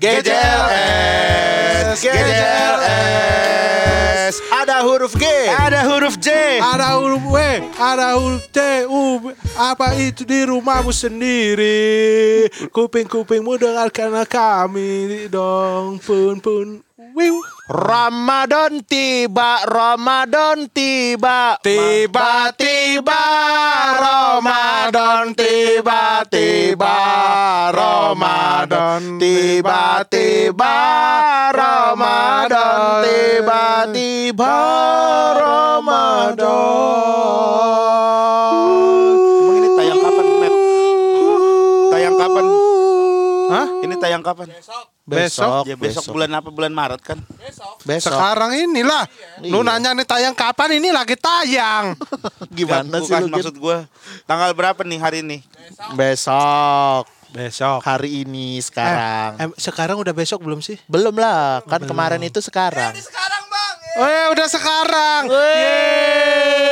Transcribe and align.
GJLS, 0.00 2.00
GJLS. 2.00 3.20
Ada 4.48 4.80
huruf 4.80 5.12
G, 5.12 5.28
Ada 5.52 5.84
huruf 5.92 6.16
J. 6.16 6.56
Ada 6.56 6.96
huruf 6.96 7.20
W, 7.28 7.36
ada 7.76 8.16
huruf 8.16 8.48
T, 8.48 8.88
U, 8.88 9.28
apa 9.60 9.92
itu 10.00 10.24
di 10.24 10.48
rumahmu 10.48 10.88
sendiri? 10.88 12.48
Kuping-kupingmu 12.72 13.60
dengarkan 13.60 14.24
kami 14.24 15.28
dong, 15.28 16.00
pun 16.00 16.40
pun. 16.40 16.80
Wiu. 17.14 17.42
Ramadan 17.70 18.82
tiba, 18.82 19.62
Ramadan 19.62 20.66
tiba, 20.74 21.54
Tiba-tiba 21.62 23.22
Ramadan 23.94 25.30
tiba-tiba, 25.38 26.96
Ramadan 27.70 29.22
tiba-tiba, 29.22 30.76
Ramadan 31.54 33.06
tiba-tiba, 33.06 34.56
Ramadan. 35.38 36.44
Emang 39.30 39.56
ini 39.62 39.68
tayang 39.78 40.00
kapan, 40.02 40.26
Matt? 40.42 40.54
Tayang 41.90 42.16
kapan? 42.18 42.46
Hah? 43.50 43.68
Ini 43.82 43.94
tayang 44.10 44.26
kapan? 44.26 44.50
Besok. 45.06 45.62
Ya 45.70 45.78
besok 45.78 46.10
bulan 46.10 46.34
apa? 46.34 46.50
Bulan 46.50 46.74
Maret 46.74 46.98
kan? 46.98 47.22
Besok. 47.86 48.10
Sekarang 48.10 48.50
inilah. 48.58 49.06
Lu 49.46 49.62
nanya 49.62 49.94
nih 49.94 50.02
tayang 50.02 50.34
kapan 50.34 50.82
ini 50.82 50.90
lagi 50.90 51.14
tayang. 51.14 51.94
Gimana 52.58 52.98
sih 52.98 53.14
Bukan 53.14 53.22
lu 53.22 53.30
maksud 53.30 53.54
gue. 53.54 53.78
Tanggal 54.26 54.50
berapa 54.50 54.82
nih 54.82 54.98
hari 54.98 55.22
ini? 55.22 55.46
Besok. 55.94 57.06
Besok. 57.30 57.86
Hari 57.86 58.26
ini 58.26 58.58
sekarang. 58.58 59.38
Eh, 59.38 59.46
em, 59.46 59.54
sekarang 59.54 59.94
udah 60.02 60.10
besok 60.10 60.42
belum 60.42 60.58
sih? 60.58 60.82
Belum 60.90 61.14
lah, 61.14 61.62
kan 61.62 61.78
kemarin 61.86 62.18
itu 62.26 62.42
sekarang. 62.42 62.90
Oh 63.98 64.06
ya 64.06 64.30
udah 64.34 64.46
sekarang. 64.50 65.30
Yeay, 65.30 66.70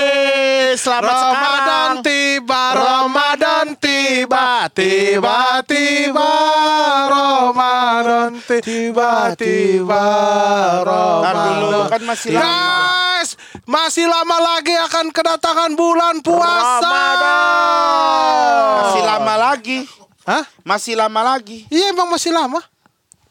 selamat 0.78 1.14
Ramadan 1.14 1.34
sekarang. 1.34 2.06
tiba, 2.06 2.64
Ramadan 2.74 3.37
tiba, 3.76 4.70
tiba-tiba 4.72 6.32
Ramadan 7.08 8.40
tiba, 8.46 9.36
tiba 9.36 10.04
Ramadan. 10.80 11.88
kan 11.92 12.02
masih 12.08 12.32
lama. 12.32 12.40
Guys, 12.40 13.30
masih 13.68 14.06
lama 14.08 14.36
lagi 14.38 14.72
akan 14.88 15.06
kedatangan 15.12 15.72
bulan 15.76 16.24
puasa. 16.24 16.80
Ramadan. 16.80 18.72
Masih 18.78 19.02
lama 19.04 19.34
lagi. 19.36 19.78
Hah? 20.24 20.44
Masih 20.62 20.94
lama 20.96 21.20
lagi. 21.24 21.64
Iya 21.68 21.92
emang 21.92 22.08
masih 22.08 22.32
lama. 22.32 22.60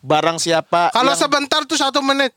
Barang 0.01 0.37
siapa 0.37 0.93
Kalau 0.93 1.13
yang- 1.13 1.19
sebentar 1.19 1.65
tuh 1.65 1.77
satu 1.77 2.01
menit. 2.01 2.33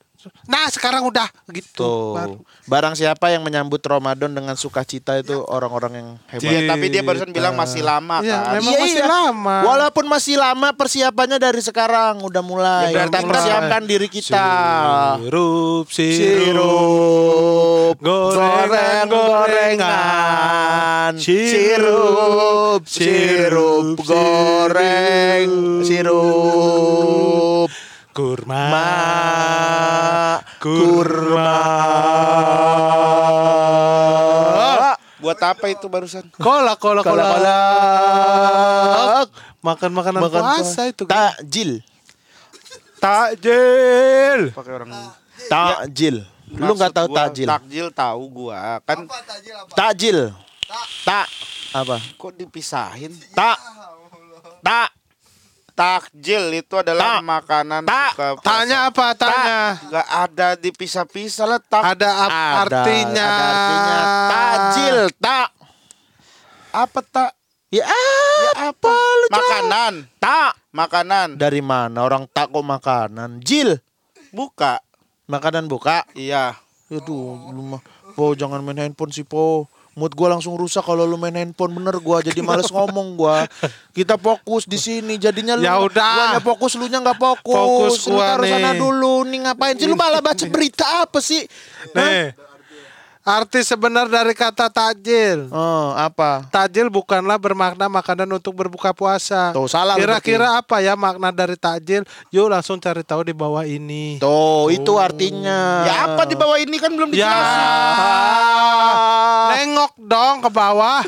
Nah 0.47 0.69
sekarang 0.69 1.07
udah 1.09 1.29
gitu. 1.51 1.75
Tuh. 1.81 2.15
Baru. 2.17 2.35
Barang 2.69 2.95
siapa 2.95 3.33
yang 3.33 3.43
menyambut 3.43 3.81
Ramadan 3.83 4.31
dengan 4.31 4.55
sukacita 4.55 5.17
itu 5.19 5.41
orang-orang 5.49 5.93
yang 5.97 6.09
hebat. 6.31 6.45
Iya, 6.45 6.61
tapi 6.69 6.87
dia 6.93 7.03
barusan 7.03 7.31
bilang 7.33 7.57
masih 7.57 7.83
lama 7.83 8.21
Iya, 8.21 8.37
kan. 8.37 8.53
memang 8.61 8.75
masih 8.77 9.05
lama. 9.05 9.57
Walaupun 9.65 10.05
masih 10.07 10.37
lama 10.37 10.69
persiapannya 10.77 11.39
dari 11.41 11.61
sekarang 11.65 12.21
udah 12.21 12.43
mulai. 12.45 12.93
Ya, 12.93 13.09
Kita 13.09 13.25
persiapkan 13.25 13.83
diri 13.89 14.09
kita. 14.13 14.47
Sirup, 15.21 15.87
sirup, 15.91 16.41
Sirup 17.91 17.97
Gorengan, 18.01 19.07
gorengan 19.11 20.31
Sirup, 21.19 22.87
Sirup 22.87 22.87
Sirup 22.87 23.99
goreng 24.07 25.51
Sirup 25.83 27.69
kurma, 28.11 28.63
Ma 28.71 28.91
Kurma. 30.61 31.57
Buat 35.25 35.41
apa 35.41 35.73
itu 35.73 35.89
barusan? 35.89 36.29
Kola, 36.37 36.77
kola, 36.77 37.01
kola, 37.01 37.25
Kolak 38.93 39.29
Makan 39.65 39.91
makanan 39.97 40.21
Makan 40.21 40.43
puasa 40.61 40.93
itu. 40.93 41.09
Takjil. 41.09 41.81
Takjil. 43.01 44.53
Pakai 44.53 44.73
orang 44.77 44.93
Takjil. 45.49 46.29
Lu 46.53 46.77
nggak 46.77 46.93
tahu 46.93 47.09
takjil? 47.17 47.49
Takjil 47.49 47.87
tahu 47.97 48.23
gua. 48.29 48.85
Kan? 48.85 49.09
Takjil 49.73 50.29
Tak. 51.09 51.27
Apa? 51.73 51.97
Kok 52.21 52.37
dipisahin? 52.37 53.17
Tak. 53.33 53.57
Tak 54.61 55.00
Takjil 55.81 56.61
itu 56.61 56.75
adalah 56.77 57.17
Tak. 57.17 57.21
makanan 57.25 57.83
Tak. 57.89 58.13
buka 58.13 58.29
puasa. 58.37 58.45
Tanya 58.45 58.79
apa? 58.85 59.07
Tanya. 59.17 59.61
Gak 59.89 60.09
ada 60.13 60.49
dipisah-pisah 60.61 61.47
lah 61.49 61.57
tak. 61.57 61.83
Ada 61.97 62.11
Ada, 62.21 62.41
artinya. 62.61 63.25
ada 63.25 63.45
artinya 63.49 63.99
Takjil 64.29 64.99
Tak 65.17 65.49
Apa 66.71 67.01
tak? 67.03 67.31
Ya, 67.71 67.87
apa 68.61 68.93
lu? 68.93 69.27
Makanan. 69.33 69.93
Tak 70.21 70.53
Makanan. 70.71 71.29
Dari 71.35 71.65
mana 71.65 72.05
orang 72.05 72.29
tak 72.29 72.53
kok 72.53 72.61
makanan 72.61 73.41
Jil 73.41 73.81
Buka. 74.31 74.85
Makanan 75.27 75.65
buka 75.65 76.05
Iya. 76.13 76.61
Aduh, 76.91 77.51
lu 77.55 77.63
mah. 77.65 77.83
Po, 78.13 78.35
jangan 78.35 78.61
main 78.61 78.77
handphone 78.77 79.15
sih, 79.15 79.23
Po. 79.23 79.71
Mood 79.93 80.13
gua 80.13 80.31
langsung 80.31 80.55
rusak 80.55 80.81
kalau 80.81 81.03
lu 81.03 81.15
main 81.15 81.35
handphone 81.35 81.73
bener 81.73 81.99
gua 81.99 82.21
jadi 82.21 82.39
males 82.39 82.71
ngomong 82.73 83.15
gua. 83.15 83.45
Kita 83.91 84.15
fokus 84.15 84.65
di 84.65 84.77
sini 84.77 85.17
jadinya 85.17 85.55
lu 85.55 85.63
Ya 85.63 85.77
udah. 85.77 86.15
guanya 86.33 86.41
fokus 86.41 86.73
lu 86.75 86.87
nya 86.87 86.99
nggak 86.99 87.17
fokus. 87.17 87.53
Fokus 87.53 87.95
Lu 88.05 88.15
gua 88.15 88.35
taruh 88.35 88.47
sana 88.47 88.71
nih. 88.71 88.79
dulu 88.79 89.15
nih 89.25 89.39
ngapain 89.45 89.75
sih 89.75 89.85
lu 89.85 89.95
malah 89.95 90.19
baca 90.19 90.45
berita 90.47 90.87
apa 91.03 91.19
sih? 91.19 91.43
Nih. 91.91 92.33
Arti 93.21 93.61
sebenar 93.61 94.09
dari 94.09 94.33
kata 94.33 94.73
takjil. 94.73 95.53
Oh, 95.53 95.93
apa? 95.93 96.49
Takjil 96.49 96.89
bukanlah 96.89 97.37
bermakna 97.37 97.85
makanan 97.85 98.25
untuk 98.27 98.57
berbuka 98.57 98.97
puasa. 98.97 99.53
Tuh, 99.53 99.69
salah 99.69 100.01
Kira-kira 100.01 100.57
apa 100.57 100.81
ya 100.81 100.97
makna 100.97 101.29
dari 101.29 101.53
takjil? 101.53 102.01
Yuk 102.33 102.49
langsung 102.49 102.81
cari 102.81 103.05
tahu 103.05 103.21
di 103.23 103.37
bawah 103.37 103.61
ini. 103.63 104.17
Tuh, 104.17 104.73
itu 104.73 104.97
artinya. 104.97 105.85
Ya 105.85 105.95
apa 106.09 106.25
di 106.25 106.33
bawah 106.33 106.57
ini 106.57 106.81
kan 106.81 106.91
belum 106.91 107.13
Ya. 107.13 107.29
Nengok 109.91 110.07
dong 110.07 110.37
ke 110.45 110.51
bawah. 110.53 111.03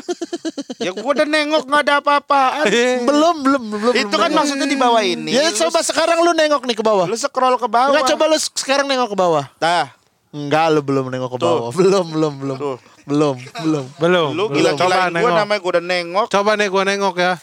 Ya 0.79 0.91
gua 0.91 1.11
udah 1.15 1.23
nengok 1.23 1.63
nggak 1.63 1.81
ada 1.87 1.93
apa-apaan. 2.01 2.65
Belum, 3.09 3.35
belum, 3.39 3.61
belum. 3.71 3.93
Itu 3.95 4.09
belum 4.09 4.19
kan 4.19 4.29
nengok. 4.29 4.37
maksudnya 4.43 4.67
di 4.67 4.77
bawah 4.77 5.03
ini. 5.03 5.31
Ya 5.31 5.47
Lu- 5.47 5.55
coba 5.55 5.79
sekarang 5.79 6.17
lu 6.19 6.31
nengok 6.33 6.63
nih 6.65 6.75
ke 6.75 6.83
bawah. 6.83 7.05
Lu 7.07 7.15
scroll 7.15 7.55
ke 7.55 7.67
bawah. 7.69 7.93
Enggak 7.95 8.11
coba 8.15 8.23
lu 8.27 8.37
sekarang 8.37 8.85
nengok 8.87 9.09
ke 9.13 9.17
bawah. 9.17 9.45
Dah. 9.57 9.87
Enggak, 10.33 10.65
lu 10.73 10.81
belum 10.81 11.05
nengok 11.13 11.37
ke 11.37 11.39
Tuh. 11.39 11.45
bawah. 11.45 11.69
Belum, 11.71 12.05
belum, 12.09 12.33
belum. 12.41 12.57
Tuh. 12.57 12.77
Belum, 13.03 13.35
belum. 13.37 13.85
Belum. 13.99 14.27
Lu 14.33 14.43
belum. 14.49 14.57
gila-gilain 14.57 14.79
Coba 14.79 14.95
gua 14.97 15.13
nengok. 15.13 15.37
namanya 15.37 15.59
gua 15.61 15.71
udah 15.71 15.85
nengok. 15.85 16.27
Coba 16.27 16.51
nih 16.57 16.67
gua 16.67 16.83
nengok 16.83 17.15
ya. 17.15 17.33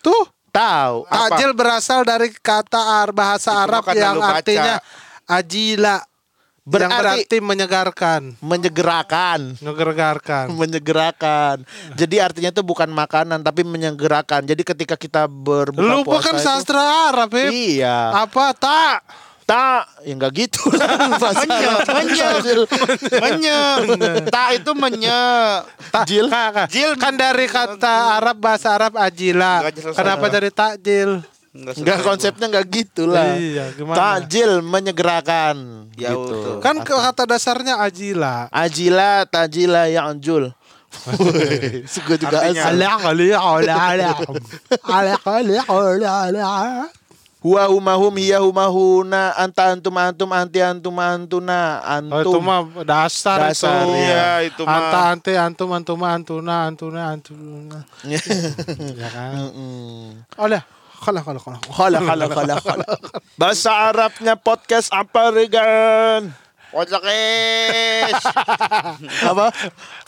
Tuh. 0.00 0.24
Tahu. 0.52 0.96
Apa? 1.08 1.16
Takjil 1.32 1.50
berasal 1.56 2.00
dari 2.04 2.28
kata 2.28 3.08
bahasa 3.08 3.52
Itu 3.52 3.60
Arab 3.62 3.84
yang 3.92 4.20
artinya 4.20 4.74
ajila. 5.24 5.96
Yang 6.62 6.94
Berarti- 6.94 7.26
berarti 7.26 7.36
menyegarkan. 7.42 8.20
Menyegerakan. 8.38 9.40
Menyegarkan. 9.58 10.46
Menyegerakan. 10.54 11.56
Jadi 11.92 12.16
artinya 12.22 12.50
itu 12.50 12.62
bukan 12.62 12.86
makanan 12.86 13.42
tapi 13.42 13.66
menyegerakan. 13.66 14.46
Jadi 14.46 14.62
ketika 14.62 14.94
kita 14.94 15.26
berbuka 15.26 15.82
Lu 15.82 16.06
puasa 16.06 16.30
bukan 16.30 16.34
itu- 16.38 16.46
sastra 16.46 17.10
Arab, 17.10 17.34
Beb. 17.34 17.50
Iya. 17.50 18.14
Apa 18.14 18.54
tak? 18.54 19.02
Tak, 19.42 20.06
ya 20.06 20.14
enggak 20.14 20.32
gitu 20.38 20.70
lah 20.70 20.86
bahasa 21.20 21.42
Menye, 21.42 21.66
Arab. 21.66 21.86
menye. 21.90 22.30
Menye. 23.18 23.60
Tak 24.30 24.48
itu 24.54 24.70
menye. 24.70 25.22
Takjil. 25.90 26.26
Kak, 26.30 26.48
kak. 26.54 26.66
Jil. 26.70 26.90
Kan 26.94 27.18
dari 27.18 27.50
kata 27.50 28.22
Arab 28.22 28.38
bahasa 28.38 28.70
Arab 28.70 28.94
ajila. 28.94 29.66
Kenapa 29.98 30.30
dari 30.30 30.46
takjil? 30.48 31.26
Enggak 31.52 31.74
Enggak 31.84 31.98
konsepnya 32.00 32.46
enggak 32.48 32.66
gitu 32.72 33.04
lah. 33.04 33.36
Iya, 33.36 33.76
gimana? 33.76 33.96
Takjil 33.96 34.64
menyegerakan 34.64 35.56
Ya, 36.00 36.16
gitu. 36.16 36.24
betul. 36.24 36.54
Kan 36.64 36.80
ke 36.80 36.96
kata 36.96 37.28
dasarnya 37.28 37.76
ajila. 37.76 38.48
Ajila 38.48 39.28
tajila 39.28 39.84
ya 39.84 40.08
anjul. 40.08 40.48
Gue 42.08 42.16
juga 42.16 42.40
Artinya- 42.40 42.68
asal. 42.68 42.76
Ala 42.76 42.90
kali 42.96 43.26
ala 43.32 43.74
ala. 43.76 44.10
Ala 44.80 45.14
kali 45.20 45.54
ala 45.60 46.10
ala. 46.24 46.48
Huwa 47.42 47.66
humahum 47.66 48.14
hiya 48.16 48.38
humahuna 48.38 49.34
anta 49.34 49.74
antum 49.74 49.90
antum 49.98 50.30
anti 50.30 50.62
antum 50.62 50.94
antuna 50.94 51.82
Oh, 52.06 52.22
itu 52.22 52.38
antum. 52.38 52.42
mah 52.46 52.60
dasar, 52.86 53.50
Dasar, 53.50 53.82
itu. 53.82 53.98
iya, 53.98 54.46
itu 54.46 54.62
mah. 54.62 54.78
Anta 54.78 55.00
ante 55.10 55.32
antum 55.34 55.68
antum 55.74 55.98
antuna 56.06 56.70
antuna 56.70 57.10
antuna. 57.10 57.82
ya 58.06 59.08
kan? 59.10 59.34
Kalah 60.38 60.62
kalah 60.62 60.62
kalah. 61.02 61.22
Khala 61.26 61.98
khala 61.98 62.24
khala 62.30 62.54
khala. 62.62 62.86
Bahasa 63.34 63.90
Arabnya 63.90 64.38
podcast 64.38 64.94
apa 64.94 65.34
Regan? 65.34 66.30
Podcast. 66.72 68.24
Apa? 69.28 69.52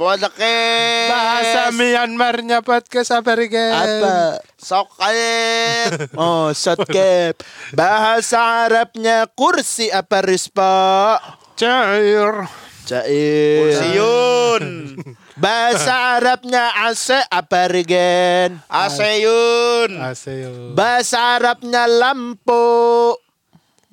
Podcast. 0.01 1.11
Bahasa 1.13 1.63
Myanmarnya 1.77 2.65
podcast 2.65 3.13
apa 3.13 3.37
Rigen? 3.37 3.69
Apa? 3.69 4.41
Sok 4.57 4.97
air. 5.05 6.09
Oh, 6.17 6.49
shotcap. 6.57 7.37
Bahasa 7.77 8.65
Arabnya 8.65 9.29
kursi 9.37 9.93
apa 9.93 10.25
Rispa? 10.25 11.21
Cair. 11.61 12.49
Cair. 12.89 13.69
Siun. 13.77 14.65
Bahasa 15.35 15.95
Arabnya 16.19 16.71
AC 16.87 17.11
apa 17.27 17.67
Regen? 17.67 18.63
Aseyun. 18.71 19.99
Aseo. 19.99 20.75
Bahasa 20.79 21.19
Arabnya 21.39 21.91
lampu. 21.91 23.19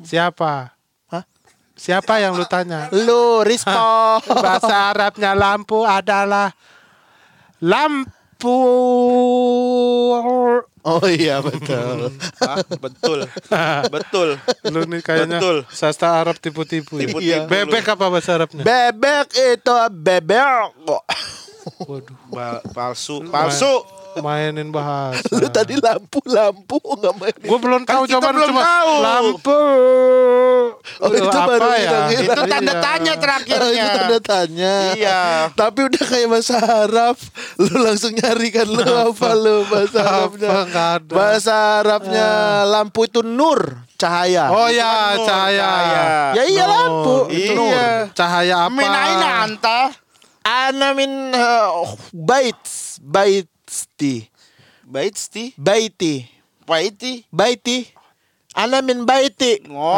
Siapa? 0.06 0.74
Hah? 1.10 1.24
Siapa 1.74 2.22
yang 2.22 2.38
lu 2.38 2.46
tanya? 2.46 2.90
Lu 2.94 3.42
Rispo. 3.42 4.22
Bahasa 4.46 4.94
Arabnya 4.94 5.34
lampu 5.34 5.82
adalah 5.82 6.54
lampu. 7.58 8.21
Oh 10.82 11.06
iya 11.06 11.38
betul. 11.40 12.10
Ah, 12.42 12.58
betul. 12.82 13.30
Betul. 13.94 14.30
Lu 14.66 14.82
nih 14.90 15.02
kayaknya 15.06 15.38
Betul. 15.38 15.58
sastra 15.70 16.18
Arab 16.18 16.42
tipu-tipu. 16.42 16.98
ya? 16.98 17.06
Tipu-tipu 17.06 17.46
Bebek 17.46 17.86
apa 17.86 18.06
bahasa 18.10 18.34
Arabnya? 18.34 18.66
Bebek 18.66 19.30
itu 19.30 19.76
bebek. 19.94 20.74
Waduh, 21.86 22.18
Ba- 22.34 22.66
palsu. 22.74 23.22
Palsu. 23.30 24.01
Mainin 24.20 24.68
bahasa. 24.70 25.24
Lu 25.32 25.48
tadi 25.48 25.80
lampu-lampu 25.80 26.76
nggak 26.84 27.14
main. 27.16 27.36
Gue 27.40 27.60
belum 27.60 27.82
tahu 27.86 28.02
kita 28.04 28.12
jawaban 28.18 28.34
belum 28.36 28.50
cuma 28.52 28.62
tahu. 28.62 28.92
lampu. 29.00 29.62
Oh, 31.02 31.10
itu 31.10 31.30
apa 31.30 31.44
baru 31.48 31.68
ya? 31.72 31.78
hilang-hilang. 31.80 32.26
Itu 32.26 32.42
tanda 32.46 32.74
Iya. 32.74 32.82
tanya 32.82 33.12
Oh, 33.12 33.16
itu 33.16 33.24
terakhirnya. 33.24 33.86
tanda 33.94 34.20
tanya. 34.20 34.76
Iya. 34.94 35.20
Tapi 35.54 35.80
udah 35.88 36.04
kayak 36.04 36.28
bahasa 36.28 36.56
Arab. 36.60 37.16
Lu 37.58 37.74
langsung 37.80 38.12
nyari 38.12 38.50
kan 38.50 38.68
lu 38.68 38.82
apa 38.84 39.30
lu 39.34 39.56
bahasa 39.66 40.00
Arabnya. 40.02 40.50
Apa 40.50 40.82
ada? 40.98 41.14
Bahasa 41.14 41.54
Arabnya 41.80 42.28
lampu 42.66 43.06
itu 43.06 43.22
nur, 43.22 43.60
cahaya. 43.96 44.50
Oh 44.50 44.68
ya, 44.68 45.16
Nur, 45.16 45.26
cahaya. 45.26 45.62
cahaya. 45.62 46.04
ya 46.34 46.44
iya 46.46 46.64
Nur. 46.66 46.74
lampu. 46.74 47.16
Iya. 47.30 47.54
Nur. 47.54 47.88
Cahaya 48.12 48.56
apa? 48.66 48.74
Min 48.74 48.90
aina 48.92 49.30
anta? 49.46 49.80
Ana 50.42 50.98
min 50.98 51.12
uh, 51.38 51.86
bait 52.12 52.58
baiti 52.98 53.46
Bait 53.46 53.51
sti. 53.72 54.28
baiti 54.84 55.56
Baiti. 56.68 57.14
baiti 57.32 57.78
ana 58.56 58.82
min 58.84 59.06
baiti 59.08 59.52
Oh. 59.72 59.96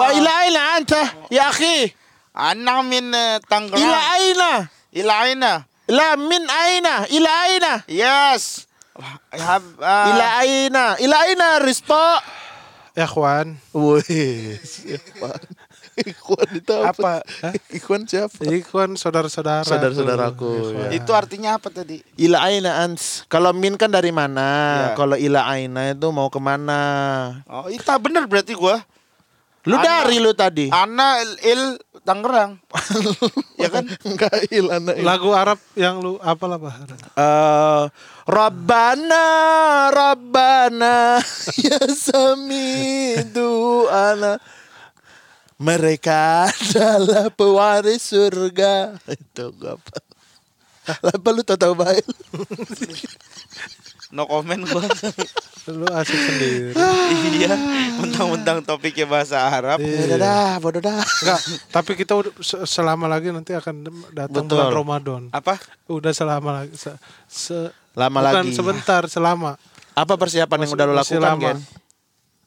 wa 0.00 0.06
ila 0.18 0.30
aina 0.42 0.60
anta 0.74 1.02
ya 1.30 1.48
akhi 1.54 1.94
Anak 2.34 2.82
min 2.90 3.14
eh, 3.14 3.38
Tangerang. 3.46 3.78
ila 3.78 3.98
aina 4.18 4.50
Ila 4.90 5.12
aina. 5.22 5.52
la 5.86 6.16
min 6.18 6.42
aina 6.50 7.06
ila 7.16 7.30
aina 7.46 7.72
Yes. 7.86 8.66
I 9.34 9.38
have, 9.38 9.66
uh, 9.78 10.10
ila 10.10 10.26
aina 10.42 10.84
ila 10.98 11.16
aina 11.30 11.46
rispo 11.62 12.02
Ikhwan. 12.94 13.58
Wih, 13.74 14.54
Ikhwan. 16.10 16.48
Itu 16.58 16.74
apa? 16.82 17.22
Ikhwan 17.70 18.02
siapa? 18.06 18.42
Ikhwan 18.42 18.98
saudara-saudara. 18.98 19.62
Saudara-saudaraku. 19.62 20.50
Ya. 20.74 20.88
Itu 20.98 21.14
artinya 21.14 21.56
apa 21.58 21.70
tadi? 21.70 22.02
Ila 22.18 22.42
aina 22.42 22.82
ans. 22.82 23.22
Kalau 23.30 23.54
min 23.54 23.78
kan 23.78 23.90
dari 23.90 24.10
mana? 24.10 24.46
Ya. 24.90 24.98
Kalau 24.98 25.14
ila 25.14 25.46
aina 25.46 25.94
itu 25.94 26.08
mau 26.10 26.26
ke 26.26 26.42
mana? 26.42 26.82
Oh, 27.46 27.70
itu 27.70 27.86
bener 28.02 28.26
berarti 28.26 28.58
gua. 28.58 28.82
Lu 29.64 29.80
Ana. 29.80 29.84
dari 30.04 30.20
lu 30.20 30.36
tadi. 30.36 30.68
Ana 30.68 31.24
il, 31.24 31.32
il 31.40 31.62
Tangerang. 32.04 32.60
ya 33.64 33.72
kan? 33.72 33.88
Enggak 34.04 34.36
il 34.52 34.68
ana 34.68 34.92
il. 34.92 35.00
Lagu 35.08 35.32
Arab 35.32 35.56
yang 35.72 36.04
lu 36.04 36.20
apalah 36.20 36.60
bah? 36.60 36.76
Eh, 37.16 37.84
Rabbana 38.28 39.24
Rabbana 39.88 41.16
ya 41.64 41.80
sami 41.96 43.16
ana 43.88 44.36
mereka 45.56 46.48
adalah 46.74 47.30
pewaris 47.30 48.02
surga 48.06 48.98
itu 49.06 49.44
gua 49.54 49.74
apa 49.74 49.96
apa 51.08 51.28
lu 51.30 51.40
tahu 51.40 51.56
tahu 51.56 51.74
baik 51.74 52.04
No 54.10 54.30
comment 54.30 54.62
gua. 54.62 54.86
Lu 55.66 55.90
asik 55.90 56.14
sendiri. 56.14 56.70
iya, 57.34 57.50
mentang-mentang 57.96 58.62
topiknya 58.62 59.10
bahasa 59.10 59.42
Arab. 59.42 59.82
bodoh 59.82 60.14
dah 60.14 60.54
bodoh 60.60 60.78
dah 60.78 61.02
Enggak, 61.02 61.40
tapi 61.72 61.90
kita 61.96 62.14
udah 62.14 62.30
se- 62.38 62.62
selama 62.64 63.10
lagi 63.10 63.34
nanti 63.34 63.50
akan 63.50 63.82
datang 64.12 64.46
Betul. 64.46 64.54
bulan 64.54 64.70
Ramadan. 64.70 65.22
Apa? 65.32 65.58
Udah 65.88 66.12
selama 66.12 66.62
lagi. 66.62 66.78
Se, 66.78 66.94
se- 67.26 67.74
Lama 67.94 68.22
bukan 68.22 68.44
lagi. 68.44 68.54
sebentar, 68.54 69.02
selama. 69.08 69.58
apa 69.94 70.14
persiapan 70.14 70.58
yang 70.60 70.70
udah 70.70 70.84
lu 70.84 70.94
masih 70.94 71.18
lakukan 71.18 71.26
lama. 71.32 71.42
Gen 71.48 71.58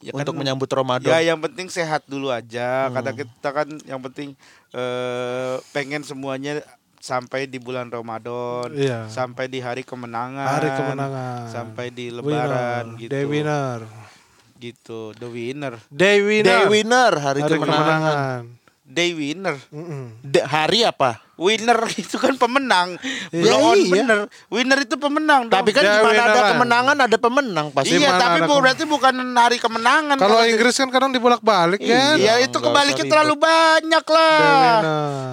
Ya 0.00 0.12
untuk 0.12 0.30
kan- 0.30 0.38
menyambut 0.38 0.68
Ramadan 0.68 1.10
Ya 1.10 1.18
yang 1.24 1.38
penting 1.38 1.66
sehat 1.66 2.06
dulu 2.06 2.28
aja. 2.28 2.86
Kata 2.88 3.10
kita 3.12 3.48
kan 3.48 3.66
yang 3.82 3.98
penting 4.00 4.38
eh, 4.70 5.54
pengen 5.70 6.02
semuanya 6.02 6.62
sampai 6.98 7.44
di 7.44 7.56
bulan 7.56 7.88
Ramadan, 7.88 8.70
Iya. 8.70 9.06
sampai 9.06 9.46
di 9.46 9.58
hari 9.58 9.82
kemenangan, 9.82 10.50
Hari 10.52 10.70
kemenangan. 10.72 11.42
sampai 11.46 11.86
di 11.88 12.10
Winner. 12.10 12.20
Lebaran 12.20 12.84
gitu. 12.96 13.10
Day 13.10 13.24
winner. 13.24 13.80
Gitu, 14.56 15.14
the 15.14 15.26
winner, 15.26 15.78
Day 15.86 16.18
winner. 16.18 16.42
Day 16.42 16.64
winner 16.66 17.12
hari, 17.14 17.40
Hari 17.40 17.52
kemenangan, 17.52 17.86
kemenangan. 17.86 18.42
day 18.84 19.10
winner. 19.12 19.56
Mm-mm. 19.70 20.04
De- 20.20 20.42
hari 20.42 20.82
apa 20.82 21.22
Winner 21.38 21.78
itu 22.02 22.18
kan 22.18 22.34
pemenang. 22.34 22.98
Iya, 23.30 23.42
Blow 23.46 23.70
on 23.70 23.78
iya. 23.78 24.26
Winner 24.50 24.78
itu 24.82 24.98
pemenang. 24.98 25.46
dong. 25.46 25.54
tapi 25.54 25.70
kan 25.70 25.86
Day 25.86 25.94
di 25.94 26.00
mana 26.02 26.22
ada 26.26 26.34
winner. 26.34 26.50
kemenangan 26.50 26.96
ada 26.98 27.16
pemenang 27.16 27.66
pasti 27.70 27.94
iya, 27.94 28.10
mana 28.10 28.18
tapi 28.18 28.38
bu, 28.42 28.54
berarti 28.58 28.84
bukan 28.84 29.14
hari 29.38 29.58
kemenangan. 29.62 30.16
Kalau 30.18 30.42
Inggris 30.42 30.74
kan 30.74 30.90
kadang 30.90 31.14
dibolak-balik 31.14 31.78
kan. 31.78 32.18
Iya, 32.18 32.42
itu 32.42 32.58
kebaliknya 32.58 33.06
terlalu 33.06 33.38
banyak 33.38 34.04
Day 34.04 34.16
lah. 34.18 34.42
winner. 34.42 34.82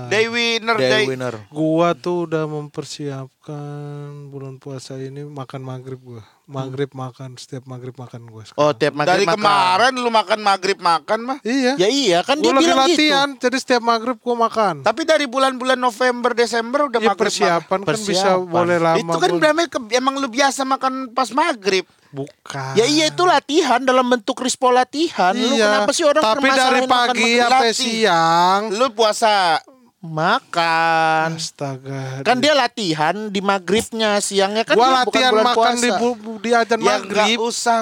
Day 0.06 0.26
winner, 0.30 0.76
Day 0.78 0.90
day, 0.94 1.04
winner 1.10 1.36
Gua 1.50 1.98
tuh 1.98 2.30
udah 2.30 2.46
mempersiapkan 2.46 4.30
bulan 4.30 4.62
puasa 4.62 5.02
ini 5.02 5.26
makan 5.26 5.66
maghrib 5.66 5.98
gua. 5.98 6.22
Maghrib 6.46 6.94
makan 6.94 7.42
setiap 7.42 7.66
maghrib 7.66 7.98
makan 7.98 8.30
gua. 8.30 8.46
sekarang. 8.46 8.62
oh 8.62 8.72
tiap 8.78 8.94
maghrib 8.94 9.18
Dari 9.18 9.26
makan. 9.26 9.42
kemarin 9.42 9.94
lu 9.98 10.10
makan 10.14 10.40
maghrib 10.46 10.78
makan 10.78 11.20
mah. 11.26 11.38
Iya. 11.42 11.74
ya 11.82 11.88
iya 11.90 12.20
kan 12.22 12.38
dia 12.38 12.54
Gua 12.54 12.62
lagi 12.62 12.66
bilang 12.70 12.80
gitu 12.86 12.94
latihan, 13.02 13.30
jadi 13.42 13.58
setiap 13.58 13.82
maghrib 13.82 14.18
gua 14.22 14.36
makan. 14.46 14.86
Tapi 14.86 15.02
dari 15.02 15.26
bulan-bulan 15.26 15.74
November, 15.74 15.95
Desember 16.36 16.80
udah 16.86 17.00
Ya 17.00 17.08
maghrib 17.08 17.22
persiapan 17.22 17.80
kan 17.82 17.96
bisa 17.96 18.12
Persiapan. 18.12 18.46
boleh 18.46 18.78
makan. 18.78 18.88
lama. 18.92 19.00
Itu 19.02 19.18
kan 19.18 19.32
boleh- 19.32 19.44
namanya 19.46 19.70
ke- 19.70 19.94
emang 19.94 20.14
lu 20.16 20.28
biasa 20.28 20.62
makan 20.64 20.94
pas 21.10 21.30
maghrib. 21.32 21.86
bukan. 22.08 22.74
Ya 22.74 22.86
iya 22.86 23.06
itu 23.06 23.24
latihan 23.24 23.82
dalam 23.82 24.06
bentuk 24.06 24.40
rispo 24.40 24.70
latihan. 24.70 25.32
Lu 25.32 25.52
Iya. 25.52 25.68
kenapa 25.78 25.92
sih 25.92 26.04
orang 26.04 26.24
Tapi 26.24 26.48
dari 26.48 26.82
pagi 26.86 27.32
sampai 27.38 27.72
siang. 27.72 28.62
Lu 28.72 28.88
puasa. 28.90 29.60
makan. 30.02 31.34
Astaga. 31.34 32.22
Kan 32.22 32.38
dia 32.38 32.54
latihan 32.54 33.28
di 33.28 33.42
maghribnya, 33.42 34.22
siangnya 34.22 34.62
kan 34.62 34.74
gua 34.74 34.86
dia 34.86 34.94
bukan 35.02 35.02
latihan 35.02 35.32
bulan 35.34 35.46
makan 35.50 35.74
di 35.76 35.90
puasa. 35.90 36.00
bu- 36.00 36.40
di 36.40 36.52
ajan 36.52 36.80
Ya 36.80 36.86
maghrib 36.88 37.36
nggak 37.36 37.42
usah. 37.44 37.80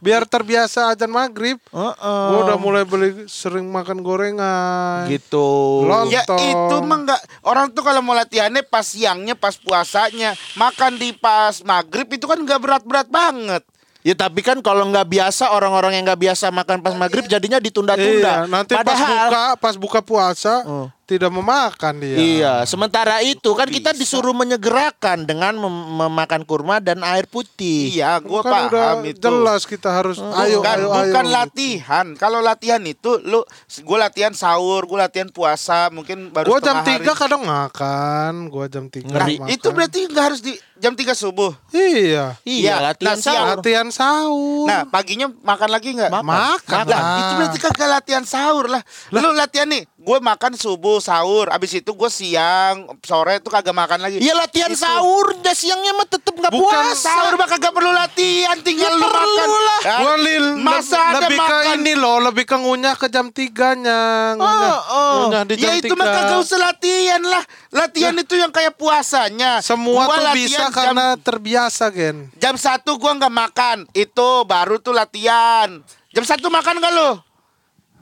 Biar 0.00 0.28
terbiasa 0.28 0.92
ajan 0.94 1.10
maghrib. 1.10 1.56
Heeh. 1.72 2.28
Gua 2.32 2.40
udah 2.48 2.58
mulai 2.58 2.84
beli 2.84 3.26
sering 3.30 3.68
makan 3.68 4.00
gorengan. 4.00 5.08
gitu. 5.08 5.84
Lontong. 5.86 6.12
Ya 6.12 6.22
itu 6.26 6.76
mah 6.82 6.98
nggak 7.06 7.20
orang 7.46 7.70
tuh 7.72 7.82
kalau 7.84 8.00
mau 8.02 8.16
latihannya 8.16 8.64
pas 8.66 8.84
siangnya, 8.84 9.34
pas 9.38 9.54
puasanya, 9.56 10.34
makan 10.58 10.98
di 10.98 11.14
pas 11.16 11.62
maghrib 11.62 12.06
itu 12.10 12.24
kan 12.24 12.38
nggak 12.40 12.60
berat-berat 12.60 13.08
banget. 13.08 13.62
Ya 14.06 14.14
tapi 14.14 14.38
kan 14.38 14.62
kalau 14.62 14.86
nggak 14.86 15.02
biasa 15.10 15.50
orang-orang 15.50 15.98
yang 15.98 16.06
nggak 16.06 16.30
biasa 16.30 16.54
makan 16.54 16.78
pas 16.78 16.94
maghrib 16.94 17.26
jadinya 17.26 17.58
ditunda-tunda. 17.58 18.46
Iya, 18.46 18.46
nanti 18.46 18.78
pas 18.78 18.86
Padahal 18.86 19.10
buka 19.10 19.44
pas 19.58 19.74
buka 19.74 19.98
puasa 19.98 20.54
Oh. 20.62 20.86
Tidak 21.06 21.30
memakan 21.30 22.02
dia. 22.02 22.18
Iya, 22.18 22.54
sementara 22.66 23.22
itu 23.22 23.54
kan 23.54 23.70
kita 23.70 23.94
bisa? 23.94 24.02
disuruh 24.02 24.34
menyegerakan 24.34 25.22
dengan 25.22 25.54
mem- 25.54 25.86
memakan 25.96 26.42
kurma 26.42 26.78
dan 26.78 26.98
air 27.00 27.24
putih. 27.24 27.94
Iya, 27.94 28.18
gua 28.18 28.42
kan 28.42 28.66
udah 28.66 28.98
paham 28.98 29.06
itu. 29.06 29.22
jelas 29.22 29.62
kita 29.62 29.86
harus 29.86 30.18
ayo 30.18 30.58
bukan, 30.58 30.76
ayo 30.76 30.86
bukan 30.90 31.24
ayo. 31.24 31.32
latihan. 31.32 32.06
Kalau 32.14 32.42
latihan 32.42 32.82
itu 32.82 33.22
lu 33.22 33.46
gue 33.68 33.98
latihan 33.98 34.34
sahur, 34.34 34.82
gue 34.82 34.98
latihan 34.98 35.30
puasa, 35.30 35.88
mungkin 35.88 36.28
baru 36.28 36.50
Gua 36.50 36.58
jam 36.58 36.82
setengah 36.82 36.98
3 36.98 37.06
hari. 37.06 37.20
kadang 37.22 37.42
makan, 37.46 38.32
gua 38.50 38.66
jam 38.66 38.84
3 38.90 39.06
Ngeri. 39.06 39.34
Nah, 39.38 39.48
itu 39.48 39.68
berarti 39.70 39.98
nggak 40.06 40.24
harus 40.26 40.40
di 40.42 40.52
jam 40.74 40.92
3 40.92 41.14
subuh. 41.14 41.54
Iya. 41.70 42.34
Iya, 42.42 42.62
Iya, 42.66 42.74
latihan 42.82 43.14
nah, 43.14 43.22
sahur. 43.22 43.46
Latihan 43.54 43.88
sahur. 43.88 44.66
Nah, 44.66 44.82
paginya 44.84 45.30
makan 45.30 45.70
lagi 45.70 45.94
nggak? 45.94 46.10
Makan. 46.10 46.26
makan. 46.26 46.84
Lah, 46.90 47.02
itu 47.14 47.32
berarti 47.38 47.58
kagak 47.62 47.90
latihan 47.94 48.24
sahur 48.26 48.66
lah. 48.66 48.82
Lu 49.08 49.30
latihan 49.30 49.70
nih, 49.70 49.86
gue 49.86 50.18
makan 50.18 50.58
subuh 50.58 50.95
sahur. 50.98 51.46
Abis 51.48 51.76
itu 51.76 51.88
gue 51.88 52.06
siang, 52.06 52.76
sore 53.00 53.38
tuh 53.38 53.48
kagak 53.48 53.72
makan 53.72 53.98
lagi. 53.98 54.16
Iya 54.16 54.34
latihan 54.34 54.68
Itu. 54.68 54.80
sahur, 54.80 55.36
dah 55.36 55.52
siangnya 55.52 55.92
mah 55.92 56.04
tetep 56.04 56.32
nggak 56.32 56.50
Bukan 56.50 56.66
puasa. 56.66 57.06
Sahur 57.06 57.34
mah 57.34 57.46
kagak 57.46 57.70
perlu 57.70 57.90
latihan, 57.90 58.56
tinggal 58.58 58.86
Ya 58.86 58.92
lu 58.92 59.02
perlu 59.02 59.16
makan. 59.32 59.48
lah. 59.48 59.80
Ya, 59.80 59.96
Gua 59.98 60.14
lil, 60.16 60.46
masa 60.56 60.94
le- 60.94 61.04
ada 61.06 61.18
lebih 61.22 61.38
ke 61.38 61.44
makan? 61.46 61.74
ini 61.76 61.92
loh, 61.94 62.16
lebih 62.20 62.44
ke 62.44 62.56
ngunyah 62.56 62.94
ke 62.94 63.06
jam 63.06 63.26
3-nya. 63.28 64.00
Ngunyah, 64.34 64.70
Oh, 64.70 64.80
oh. 64.90 65.12
ngunyah 65.22 65.42
di 65.44 65.54
jam 65.56 65.68
Ya 65.68 65.72
itu 65.78 65.92
mah 65.92 66.04
3. 66.04 66.16
kagak 66.16 66.38
usah 66.40 66.58
latihan 66.58 67.22
lah. 67.22 67.44
Latihan 67.70 68.14
itu 68.14 68.34
yang 68.34 68.50
kayak 68.50 68.74
puasanya. 68.74 69.60
Semua 69.60 70.04
Gua 70.04 70.12
tuh 70.12 70.24
latihan 70.24 70.36
bisa 70.36 70.62
jam- 70.62 70.72
karena 70.72 71.06
terbiasa, 71.16 71.84
Gen. 71.88 72.16
Jam 72.34 72.54
satu 72.54 72.94
gua 72.94 73.12
nggak 73.14 73.34
makan, 73.34 73.76
itu 73.92 74.28
baru 74.44 74.76
tuh 74.76 74.92
latihan. 74.92 75.80
Jam 76.08 76.24
satu 76.24 76.48
makan 76.48 76.78
gak 76.78 76.92
lo? 76.92 77.20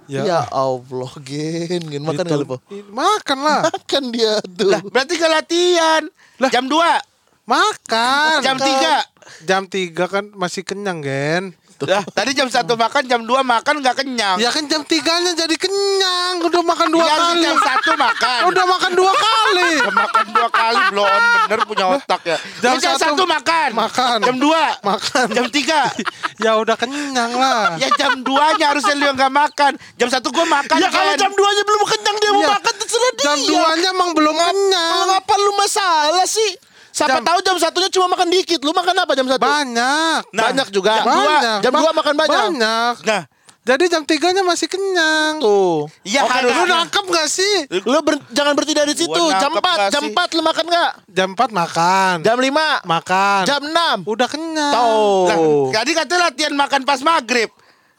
Ya 0.09 0.45
Allah, 0.53 1.13
Gen, 1.25 1.83
Gen 1.89 2.03
makan 2.05 2.25
lu, 2.29 2.45
Po? 2.45 2.57
Makan 2.93 3.39
lah. 3.41 3.61
Makan 3.69 4.03
dia 4.13 4.41
tuh. 4.45 4.69
Lah, 4.69 4.81
berarti 4.85 5.13
gak 5.17 5.33
latihan. 5.33 6.03
Lah. 6.37 6.51
Jam 6.53 6.69
2, 6.69 7.49
Makan. 7.49 8.39
jam 8.45 8.57
3. 8.61 9.49
Jam 9.49 9.63
3 9.69 10.13
kan 10.13 10.25
masih 10.37 10.63
kenyang, 10.65 11.01
Gen. 11.01 11.57
Lah, 11.83 12.07
tadi 12.07 12.31
jam 12.33 12.47
1 12.47 12.65
makan, 12.71 13.03
jam 13.05 13.21
2 13.21 13.43
makan 13.43 13.75
nggak 13.83 13.97
kenyang. 13.99 14.39
Ya 14.39 14.49
kan 14.49 14.63
jam 14.65 14.81
3-nya 14.81 15.35
jadi 15.35 15.53
kenyang. 15.53 16.39
Udah 16.41 16.63
makan 16.63 16.89
dua 16.89 17.03
Iya, 17.03 17.17
kali. 17.19 17.43
jam 17.43 17.57
1 17.59 17.93
makan. 17.95 18.39
Udah 18.47 18.65
makan 18.65 18.93
dua 18.95 19.13
kali. 19.13 19.73
Udah 19.83 19.95
makan 19.95 20.25
dua 20.31 20.49
kali 20.49 20.81
bloon 20.89 21.21
bener 21.45 21.61
punya 21.67 21.87
otak 21.91 22.21
ya. 22.25 22.37
Jam 22.59 22.79
jam 22.79 22.95
satu 22.95 23.19
satu 23.19 23.25
makan. 23.27 23.69
makan. 23.75 24.19
Jam 24.23 24.37
dua 24.39 24.63
Makan. 24.81 25.27
Jam 25.31 25.47
tiga. 25.51 25.81
ya 26.45 26.57
udah 26.57 26.75
kenyang 26.75 27.33
lah. 27.35 27.75
Ya 27.77 27.91
jam 27.95 28.23
2 28.23 28.57
nya 28.57 28.67
harusnya 28.71 28.95
lu 28.95 29.05
yang 29.05 29.17
gak 29.17 29.35
makan. 29.35 29.73
Jam 29.97 30.09
satu 30.09 30.31
gua 30.31 30.47
makan. 30.47 30.79
Ya 30.79 30.89
kalau 30.89 31.13
jam 31.15 31.33
2 31.33 31.43
nya 31.51 31.63
belum 31.65 31.83
kenyang 31.85 32.17
dia 32.17 32.31
mau 32.31 32.41
Iya. 32.41 32.51
makan 32.55 32.75
terserah 32.77 33.13
dia. 33.13 33.25
Jam 33.25 33.39
2-nya 33.41 33.89
emang 33.91 34.11
belum 34.13 34.35
kenyang. 34.35 35.05
Ngapa 35.11 35.35
lu 35.37 35.53
masalah 35.55 36.27
sih? 36.27 36.51
Siapa 36.95 37.19
Jam- 37.19 37.27
tahu 37.27 37.39
jam 37.43 37.57
satunya 37.59 37.91
cuma 37.91 38.07
makan 38.15 38.31
dikit. 38.31 38.63
Lu 38.63 38.71
makan 38.71 38.95
apa 39.03 39.13
jam 39.19 39.27
satu? 39.27 39.43
Banyak. 39.43 40.21
Nah, 40.31 40.43
banyak 40.47 40.69
juga. 40.71 40.95
jam 40.95 41.07
dua. 41.11 41.19
banyak. 41.27 41.59
Jam 41.67 41.73
Ba- 41.75 41.81
dua 41.83 41.91
makan 41.91 42.15
banyak. 42.15 42.39
Banyak. 42.55 42.95
Nah, 43.03 43.23
Jadi 43.65 43.89
jam 43.89 44.05
3-nya 44.05 44.45
masih 44.45 44.69
kenyang. 44.69 45.41
Tuh. 45.41 45.89
ya 46.05 46.21
Oke, 46.29 46.37
lu 46.45 46.69
nangkep 46.69 47.05
gak 47.09 47.29
sih? 47.33 47.65
Lu 47.89 47.97
ber- 48.05 48.21
jangan 48.29 48.53
berhenti 48.53 48.77
dari 48.77 48.93
situ. 48.93 49.09
Jam 49.41 49.57
nangkep 49.57 49.65
4, 49.65 49.73
nggak 49.73 49.89
jam? 49.89 50.03
4 50.13 50.29
lu 50.37 50.43
makan 50.45 50.65
nggak? 50.69 50.91
Jam 51.09 51.29
4 51.33 51.49
makan. 51.49 52.15
Jam 52.21 52.37
5, 52.37 52.85
makan. 52.85 53.43
jam 53.49 53.61
6. 53.65 54.05
Udah 54.05 54.29
kenyang. 54.29 54.73
Tuh. 54.77 55.25
Lah, 55.33 55.37
tadi 55.81 55.91
katanya 55.97 56.21
latihan 56.29 56.53
makan 56.53 56.81
pas 56.85 57.01
maghrib. 57.01 57.49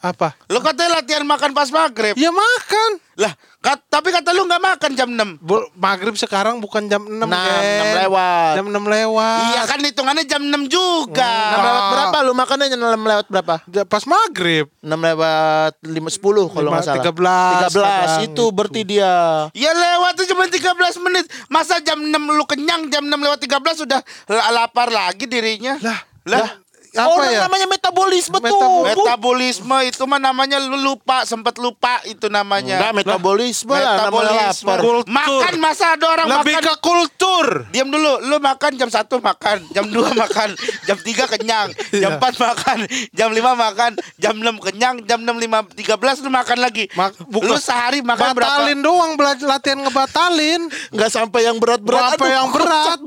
Apa? 0.06 0.38
Lu 0.48 0.62
katanya 0.62 1.02
latihan 1.02 1.26
makan 1.26 1.50
pas 1.52 1.66
maghrib. 1.68 2.14
Ya 2.14 2.30
makan. 2.30 3.02
Lah, 3.16 3.32
kat- 3.58 3.82
tapi 3.88 4.12
kata 4.12 4.30
lu 4.30 4.44
nggak 4.44 4.62
makan 4.62 4.92
jam 4.94 5.10
6. 5.10 5.40
Bu- 5.40 5.66
maghrib 5.74 6.14
sekarang 6.14 6.60
bukan 6.60 6.86
jam 6.86 7.02
6, 7.02 7.16
6, 7.18 7.32
Gen. 7.32 7.64
6 7.82 7.98
lewat. 7.98 8.54
Jam 8.54 8.66
6 8.68 8.86
lewat. 8.86 9.42
Iya 9.48 9.62
kan 9.64 9.80
hitungannya 9.82 10.26
jam 10.26 10.42
6 10.44 10.62
juga. 10.68 11.26
6 11.26 11.66
lewat 11.66 11.84
berapa 11.90 12.18
lu 12.22 12.34
makannya 12.36 12.66
6 12.70 12.78
lewat 13.02 13.26
berapa? 13.28 13.56
Pas 13.84 14.04
maghrib. 14.06 14.70
6 14.78 14.94
lewat 15.02 15.74
5 15.82 16.10
10 16.12 16.54
kalau 16.54 16.70
nggak 16.70 16.86
salah. 16.86 17.02
13 17.02 17.72
13 17.72 17.74
kadang 17.74 18.22
itu 18.22 18.30
gitu. 18.30 18.46
berarti 18.52 18.82
dia. 18.86 19.14
Ya 19.56 19.72
lewat 19.72 20.12
tuh 20.14 20.26
cuma 20.28 20.46
13 20.46 20.70
menit. 21.02 21.26
Masa 21.48 21.82
jam 21.82 21.98
6 21.98 22.14
lu 22.22 22.46
kenyang, 22.46 22.86
jam 22.88 23.02
6 23.02 23.18
lewat 23.18 23.42
13 23.42 23.58
sudah 23.76 24.00
la- 24.28 24.54
lapar 24.54 24.88
lagi 24.88 25.26
dirinya. 25.26 25.82
Lah, 25.82 26.00
lah. 26.28 26.50
Apa 26.98 27.12
Orang 27.12 27.28
ya? 27.30 27.40
namanya 27.44 27.68
metabolisme 27.68 28.38
tuh. 28.38 28.48
Metabol- 28.48 28.86
Metabolisme 28.88 29.78
itu 29.84 30.04
mah 30.04 30.18
namanya 30.18 30.58
lu 30.58 30.78
lupa, 30.78 31.24
sempat 31.24 31.56
lupa 31.56 32.00
itu 32.04 32.26
namanya. 32.28 32.80
Enggak 32.80 32.94
metabolisme 32.96 33.70
lah 33.70 33.82
namanya 34.02 34.32
Metabolisme. 34.32 34.66
lapar. 34.66 34.80
Kultur. 34.80 35.12
Makan 35.12 35.56
masa 35.58 35.86
ada 35.92 36.06
orang 36.10 36.28
Lebih 36.32 36.56
makan. 36.56 36.66
ke 36.66 36.74
kultur. 36.80 37.46
Diam 37.70 37.88
dulu, 37.88 38.12
lu 38.24 38.38
makan 38.38 38.72
jam 38.74 38.88
1 38.88 38.96
makan, 39.20 39.58
jam 39.70 39.86
2 39.86 40.08
makan, 40.24 40.50
jam 40.86 40.98
3 40.98 41.04
kenyang, 41.28 41.68
jam 41.92 42.12
Iya. 42.12 42.18
4 42.18 42.36
makan, 42.38 42.78
jam 43.12 43.30
5 43.30 43.52
makan, 43.54 43.92
jam 44.16 44.34
6 44.34 44.56
kenyang, 44.62 44.96
jam 45.04 45.20
6 45.20 45.36
5 45.36 45.68
13 45.74 45.92
lu 46.22 46.30
makan 46.30 46.58
lagi. 46.58 46.88
Mak- 46.94 47.20
bukan. 47.26 47.44
lu 47.46 47.58
sehari 47.58 48.00
makan 48.00 48.32
Batalin 48.32 48.80
doang 48.80 49.14
belajar 49.14 49.44
latihan 49.46 49.80
ngebatalin. 49.80 50.62
Enggak 50.90 51.10
sampai 51.10 51.44
yang 51.44 51.58
berat-berat. 51.58 52.16
Apa 52.16 52.26
yang 52.26 52.48
berat? 52.50 53.00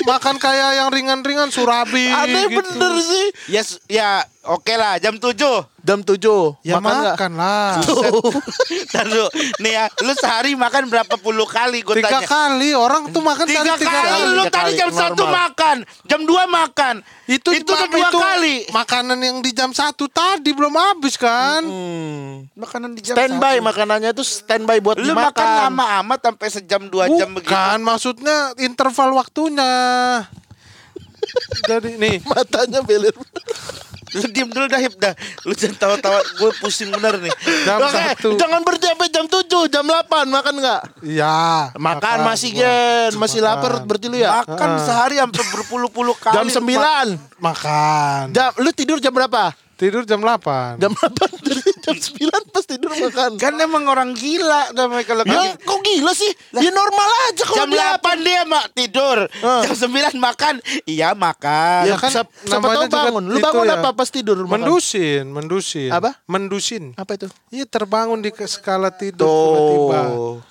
Makan 0.00 0.36
kayak 0.36 0.70
yang 0.76 0.88
ringan-ringan 0.88 1.48
surabi. 1.48 2.08
Aneh 2.08 2.46
gitu. 2.46 2.60
bener 2.60 2.92
sih. 2.98 3.26
Berapa? 3.36 3.50
Ya 3.50 3.62
ya 3.90 4.08
oke 4.44 4.72
lah 4.72 4.96
jam 4.96 5.14
7. 5.14 5.34
Jam 5.80 6.00
7 6.00 6.16
Ya 6.64 6.80
makan, 6.80 7.12
nggak? 7.12 7.36
lah. 7.36 7.76
Ntar 8.88 9.04
lu, 9.06 9.26
nih 9.58 9.72
ya, 9.74 9.84
lu 10.00 10.12
sehari 10.14 10.54
makan 10.54 10.88
berapa 10.88 11.12
puluh 11.14 11.44
kali 11.44 11.82
gue 11.82 12.00
Tiga 12.00 12.24
tanya. 12.24 12.26
kali 12.26 12.72
orang 12.72 13.10
tuh 13.10 13.20
makan 13.20 13.44
Tiga 13.44 13.60
sehari 13.60 13.78
tiga 13.78 13.92
kali, 13.92 14.08
kali. 14.08 14.24
lu 14.30 14.40
Tiga 14.40 14.54
tadi 14.54 14.64
kali, 14.66 14.78
jam 14.78 14.90
satu 14.90 15.22
normal. 15.22 15.36
makan, 15.44 15.76
jam 16.04 16.20
2 16.22 16.32
makan. 16.48 16.94
Itu 17.26 17.48
itu 17.52 17.68
udah 17.68 17.84
dua 17.86 18.00
itu 18.02 18.18
kali. 18.18 18.56
Makanan 18.70 19.18
yang 19.18 19.36
di 19.40 19.50
jam 19.50 19.70
satu 19.70 20.04
tadi 20.06 20.50
belum 20.52 20.72
habis 20.72 21.16
kan? 21.16 21.60
Hmm. 21.60 22.48
Makanan 22.54 22.90
di 22.92 23.00
jam 23.02 23.14
Standby 23.14 23.54
satu. 23.54 23.66
makanannya 23.66 24.10
tuh 24.12 24.24
standby 24.24 24.78
buat 24.78 24.96
Lu 24.96 25.04
dimakan. 25.06 25.32
makan 25.32 25.48
lama 25.64 25.84
amat 26.00 26.18
sampai 26.22 26.48
sejam 26.48 26.82
dua 26.86 27.08
jam 27.10 27.28
begitu. 27.28 27.48
Bukan, 27.48 27.78
maksudnya 27.80 28.36
interval 28.58 29.12
waktunya. 29.14 29.72
Jadi 31.64 31.90
nih, 31.96 32.20
Matanya 32.24 32.80
beler. 32.84 33.14
Lu 34.14 34.26
diem 34.30 34.46
dulu 34.46 34.70
dah 34.70 34.78
Hip 34.78 34.94
dah. 34.94 35.10
Lu 35.42 35.52
jangan 35.58 35.74
tawa-tawa 35.74 36.22
gue 36.22 36.50
pusing 36.62 36.86
bener 36.94 37.18
nih. 37.18 37.34
jam 37.66 37.82
Oke, 37.82 37.98
satu. 37.98 38.28
jangan 38.38 38.62
berhenti 38.62 38.86
sampai 38.86 39.08
jam 39.10 39.26
7, 39.26 39.74
jam 39.74 39.82
8 39.82 40.30
makan 40.30 40.54
nggak? 40.62 40.82
Iya. 41.02 41.74
Makan, 41.74 42.16
masih 42.22 42.50
gua. 42.54 42.62
gen, 42.62 43.10
masih 43.18 43.40
lapar 43.42 43.82
berarti 43.82 44.06
lu 44.06 44.22
ya? 44.22 44.46
Makan 44.46 44.70
sehari 44.86 45.18
sampai 45.18 45.42
berpuluh-puluh 45.50 46.14
kali. 46.14 46.34
Jam 46.38 46.46
9. 46.46 47.42
Makan. 47.42 48.22
Jam 48.30 48.50
lu 48.62 48.70
tidur 48.70 49.02
jam 49.02 49.10
berapa? 49.10 49.50
Tidur 49.74 50.06
jam 50.06 50.22
8. 50.22 50.78
Jam 50.78 50.94
8 50.94 51.10
dari 51.42 51.73
jam 51.84 51.94
9 51.94 52.16
pas 52.48 52.64
tidur 52.64 52.88
makan. 52.90 53.30
Kan 53.36 53.54
emang 53.56 53.84
orang 53.84 54.10
gila 54.12 54.72
namanya 54.72 55.04
kalau 55.04 55.22
Ya, 55.22 55.30
kayak 55.30 55.52
gitu. 55.54 55.64
kok 55.64 55.80
gila 55.80 56.12
sih? 56.12 56.32
Ya 56.54 56.70
normal 56.70 57.08
aja 57.28 57.42
kalau 57.44 57.56
Jam 57.56 57.68
dia 57.68 57.86
8 57.94 58.18
dia 58.20 58.40
mak 58.42 58.64
tidur. 58.72 59.18
Ah. 59.38 59.62
Jam 59.62 59.74
9 59.76 60.16
makan. 60.16 60.54
Iya 60.84 61.12
makan. 61.12 61.82
Ya 61.84 61.96
kan 61.96 62.10
siapa, 62.10 62.30
tahu 62.42 62.88
juga 62.88 62.88
bangun. 62.88 63.24
Lu 63.26 63.38
bangun 63.38 63.66
ya. 63.66 63.76
apa 63.78 63.88
pas 63.92 64.08
tidur 64.08 64.36
makan? 64.40 64.52
Mendusin, 64.56 65.24
mendusin. 65.28 65.90
Apa? 65.92 66.16
Mendusin. 66.24 66.84
Apa 66.96 67.14
itu? 67.14 67.28
Iya 67.48 67.64
terbangun 67.64 68.18
di 68.18 68.30
ke- 68.30 68.46
skala 68.46 68.88
tidur 68.88 69.28
tiba-tiba. 69.28 70.00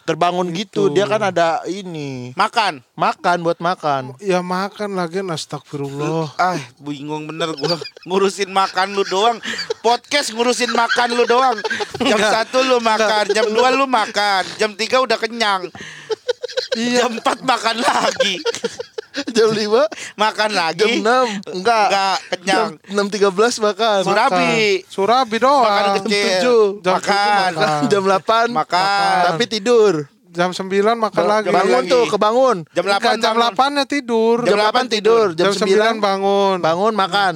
Terbangun 0.03 0.47
gitu. 0.51 0.87
Dia 0.87 1.05
kan 1.05 1.21
ada 1.23 1.65
ini. 1.65 2.31
Makan. 2.33 2.85
Makan 2.93 3.37
buat 3.41 3.57
makan. 3.57 4.13
Ya 4.19 4.45
makan 4.45 4.93
lagi 4.93 5.19
astagfirullah. 5.23 6.35
Ah, 6.35 6.59
bingung 6.77 7.25
bener 7.25 7.53
gua 7.53 7.75
ngurusin 8.05 8.49
makan 8.49 8.93
lu 8.93 9.03
doang. 9.03 9.37
Podcast 9.85 10.29
ngurusin 10.29 10.69
makan 10.69 11.15
lu 11.15 11.22
doang. 11.25 11.57
Jam. 11.99 12.19
1 12.19 12.49
lu 12.63 12.77
makan, 12.79 13.23
jam 13.29 13.45
2 13.47 13.69
lu 13.73 13.85
makan, 13.85 14.43
jam 14.55 14.71
3 14.71 14.99
udah 14.99 15.17
kenyang. 15.17 15.67
Iya. 16.73 17.05
Jam 17.05 17.17
4 17.17 17.39
makan 17.41 17.77
lagi. 17.79 18.35
Jam 19.29 19.53
5, 19.53 19.85
Makan 20.15 20.49
lagi. 20.51 20.79
jam 20.79 20.89
6. 20.89 21.53
Enggak. 21.53 21.85
Enggak, 21.87 22.17
kenyang. 22.33 22.69
Jam 22.81 23.05
6.13 23.29 23.61
makan. 23.61 23.99
Surabi. 24.01 24.57
Surabi 24.89 25.37
doang. 25.37 25.61
Makan 25.63 25.83
Jam 25.85 25.95
kecil. 26.01 26.25
tujuh. 26.41 26.63
Jam 26.81 26.93
makan. 26.97 27.49
makan. 27.53 27.81
Jam 27.87 28.03
8 28.03 28.47
Makan. 28.49 29.17
Tapi 29.29 29.43
tidur. 29.45 29.93
Jam 30.33 30.49
9 30.49 30.65
makan 30.97 31.23
lagi. 31.29 31.45
jam 31.45 31.53
Bangun 31.53 31.83
lagi. 31.85 31.93
tuh, 31.93 32.03
kebangun. 32.09 32.57
Jam 32.73 32.83
Enggak, 32.83 32.99
8 33.05 33.21
jam 33.21 33.33
bangun. 33.37 33.53
8 33.53 33.69
nya 33.69 33.85
tidur. 33.85 34.37
Jam 34.41 34.57
8 34.57 34.85
tidur, 34.89 35.25
Jam, 35.37 35.45
jam 35.45 35.53
9 35.61 36.01
9 36.01 36.01
bangun. 36.01 36.55
bangun 36.57 36.93
makan. 36.97 37.33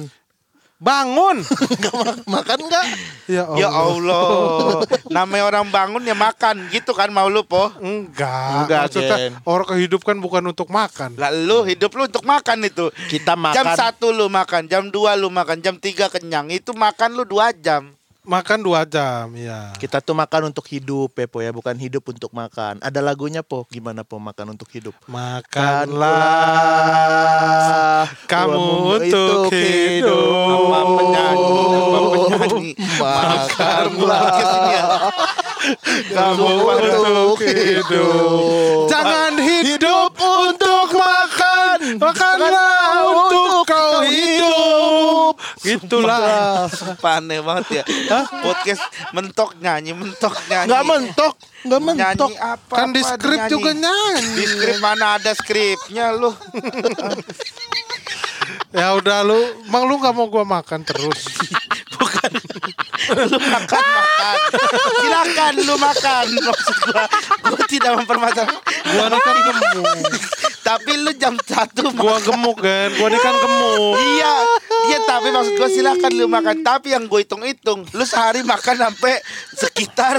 Bangun. 0.78 1.42
Enggak 1.74 2.22
makan 2.22 2.58
enggak? 2.70 2.86
ya 3.26 3.50
Allah. 3.50 3.58
Ya 3.58 3.66
Allah. 3.66 4.86
Namanya 5.10 5.44
orang 5.50 5.66
bangun 5.74 6.06
ya 6.06 6.14
makan 6.14 6.70
gitu 6.70 6.94
kan 6.94 7.10
mau 7.10 7.26
lu 7.26 7.42
po. 7.42 7.74
Enggak. 7.82 8.62
Enggak, 8.62 8.80
Maksudnya 8.86 9.18
Ken. 9.18 9.32
orang 9.42 9.66
kehidup 9.74 10.06
kan 10.06 10.16
bukan 10.22 10.46
untuk 10.46 10.70
makan. 10.70 11.18
Lah 11.18 11.34
lu 11.34 11.66
hidup 11.66 11.90
lu 11.98 12.06
untuk 12.06 12.22
makan 12.22 12.62
itu. 12.62 12.94
Kita 13.10 13.34
makan. 13.34 13.58
Jam 13.58 13.66
1 13.74 13.98
lu 14.14 14.30
makan, 14.30 14.62
jam 14.70 14.86
2 14.86 15.18
lu 15.18 15.28
makan, 15.34 15.58
jam 15.58 15.74
3 15.74 16.06
kenyang. 16.14 16.46
Itu 16.54 16.70
makan 16.78 17.10
lu 17.18 17.26
2 17.26 17.50
jam. 17.58 17.97
Makan 18.28 18.60
2 18.60 18.84
jam, 18.92 19.32
ya. 19.32 19.72
Kita 19.80 20.04
tuh 20.04 20.12
makan 20.12 20.52
untuk 20.52 20.68
hidup 20.68 21.16
ya 21.16 21.24
Po 21.24 21.40
ya, 21.40 21.48
bukan 21.48 21.72
hidup 21.80 22.12
untuk 22.12 22.28
makan. 22.36 22.76
Ada 22.84 23.00
lagunya 23.00 23.40
Po, 23.40 23.64
gimana 23.72 24.04
Po 24.04 24.20
makan 24.20 24.52
untuk 24.52 24.68
hidup? 24.68 24.92
Makanlah 25.08 26.12
kamu 28.28 29.00
untuk 29.00 29.48
hidup. 29.48 30.60
Makanlah. 33.00 34.28
Kamu 36.12 36.52
untuk 36.68 37.40
hidup. 37.40 38.92
Jangan 38.92 39.40
hidup 39.40 40.12
untuk 40.20 40.92
makan. 40.92 41.96
Makanlah 41.96 43.08
untuk 43.08 43.64
kau 43.64 44.04
hidup. 44.04 44.37
Tutup. 45.18 45.34
Gitulah. 45.62 46.68
Sumpah 46.70 47.12
aneh 47.20 47.40
banget 47.42 47.82
ya. 47.82 47.84
Podcast 48.42 48.82
mentok 49.10 49.58
nyanyi, 49.58 49.92
mentok 49.94 50.34
nyanyi. 50.46 50.68
Nggak 50.70 50.84
mentok, 50.86 51.34
nggak 51.66 51.80
mentok. 51.82 52.30
Nyanyi 52.30 52.38
apa? 52.38 52.74
Kan 52.74 52.88
di 52.94 53.02
skrip 53.02 53.40
juga 53.50 53.70
nyanyi. 53.74 54.34
Di 54.38 54.44
skrip 54.46 54.78
mana 54.78 55.18
ada 55.18 55.32
skripnya 55.34 56.14
lu? 56.14 56.30
Ya 58.68 58.92
udah 58.96 59.24
lu, 59.24 59.64
emang 59.64 59.88
lu 59.88 59.96
gak 59.96 60.12
mau 60.12 60.28
gua 60.28 60.44
makan 60.44 60.84
terus. 60.84 61.24
Bukan. 61.96 62.32
lu 63.32 63.38
makan 63.40 63.80
makan. 63.80 64.36
Silakan 65.00 65.54
lu 65.64 65.74
makan. 65.80 66.24
Maksud 66.36 66.76
gua, 66.84 67.04
gua 67.48 67.60
tidak 67.64 67.92
mempermasalahkan. 67.96 68.60
Gua 68.92 69.04
ini 69.08 69.18
kan 69.24 69.36
gemuk. 69.40 69.84
Tapi 70.60 70.92
lu 71.00 71.12
jam 71.16 71.34
satu 71.40 71.88
Gua 71.96 72.20
gemuk 72.20 72.60
kan, 72.60 72.92
gua 73.00 73.08
ini 73.08 73.18
kan 73.24 73.34
gemuk. 73.40 73.96
Iya, 73.96 74.34
iya 74.98 75.08
tapi 75.08 75.28
maksud 75.28 75.52
gue 75.54 75.68
silakan 75.70 76.12
lu 76.12 76.26
makan. 76.26 76.56
Tapi 76.60 76.88
yang 76.90 77.04
gue 77.04 77.20
hitung-hitung, 77.20 77.86
lu 77.88 78.04
sehari 78.04 78.42
makan 78.42 78.76
sampai 78.80 79.14
sekitar 79.52 80.16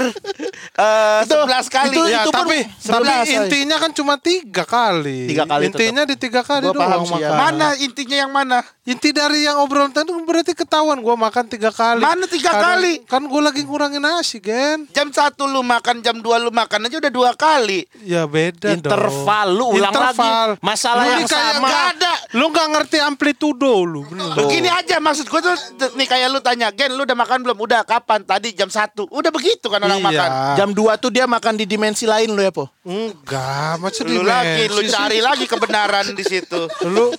eh, 0.74 1.20
sebelas 1.24 1.66
kali. 1.66 1.92
itu- 1.92 2.08
Ya, 2.10 2.24
kan 2.24 2.42
tapi 2.42 2.56
tapi 2.80 3.14
intinya 3.30 3.76
kan 3.76 3.90
cuma 3.90 4.14
tiga 4.16 4.64
kali. 4.64 5.26
Tiga 5.26 5.44
kali 5.44 5.62
Intinya 5.66 6.02
di 6.02 6.16
tiga 6.16 6.40
kali 6.40 6.66
Gua 6.66 6.74
paham 6.76 7.04
doang 7.04 7.20
ya. 7.20 7.28
makan. 7.28 7.38
Mana 7.38 7.68
intinya 7.76 8.16
yang 8.18 8.30
mana? 8.30 8.58
Inti 8.82 9.10
dari 9.10 9.44
yang 9.44 9.58
obrolan 9.58 9.88
tadi 9.88 10.10
berarti 10.10 10.52
ketahuan 10.52 10.98
gua 10.98 11.14
makan 11.14 11.44
tiga 11.46 11.70
kali. 11.70 12.00
Mana 12.00 12.26
tiga 12.26 12.50
Karena- 12.50 12.74
kali? 12.74 12.92
Kan 13.04 13.22
gua 13.24 13.40
lagi 13.44 13.62
ngurangin 13.62 14.00
nasi, 14.00 14.38
Gen. 14.38 14.88
Jam 14.90 15.10
satu 15.10 15.44
lu 15.44 15.60
makan, 15.60 16.00
jam 16.00 16.18
dua 16.18 16.38
lu 16.38 16.50
makan 16.50 16.86
aja 16.86 16.96
udah 16.98 17.12
dua 17.12 17.30
kali. 17.32 17.86
Ya 18.02 18.24
beda 18.24 18.72
Interval, 18.72 19.46
dong. 19.48 19.56
lu 19.56 19.64
ulang 19.76 19.92
Interval. 19.92 20.48
lagi. 20.50 20.62
Masalah 20.62 21.02
Lu 21.02 21.10
yang 21.12 21.26
sama. 21.26 21.66
nggak 21.66 21.84
ada. 21.94 22.12
Lu 22.32 22.44
nggak 22.48 22.68
ngerti 22.68 22.98
amplitudo 22.98 23.74
lu. 23.82 24.02
bener. 24.02 24.34
Begini 24.34 24.69
aja 24.72 24.96
maksud 24.96 25.26
gue 25.26 25.40
tuh 25.40 25.54
nih 25.92 26.06
kayak 26.06 26.28
lu 26.28 26.38
tanya, 26.38 26.70
Gen 26.70 26.92
lu 26.92 27.02
udah 27.02 27.14
makan 27.14 27.40
belum? 27.40 27.58
Udah 27.58 27.82
kapan? 27.82 28.22
Tadi 28.22 28.50
jam 28.50 28.68
satu. 28.68 29.04
Udah 29.08 29.28
begitu 29.28 29.66
kan 29.66 29.78
orang 29.78 29.98
Iya. 29.98 30.08
makan. 30.08 30.30
Jam 30.54 30.68
2 30.70 30.94
tuh 30.96 31.08
dia 31.08 31.24
makan 31.24 31.54
di 31.54 31.64
dimensi 31.64 32.04
lain 32.04 32.30
lo 32.30 32.38
ya, 32.38 32.48
Po. 32.48 32.70
Enggak, 32.80 33.76
macam 33.78 34.04
Lu 34.06 34.22
lagi, 34.22 34.64
lu 34.66 34.80
cari 34.84 35.18
lagi 35.18 35.44
kebenaran 35.44 36.10
di 36.10 36.22
situ. 36.22 36.60
lu 36.82 37.12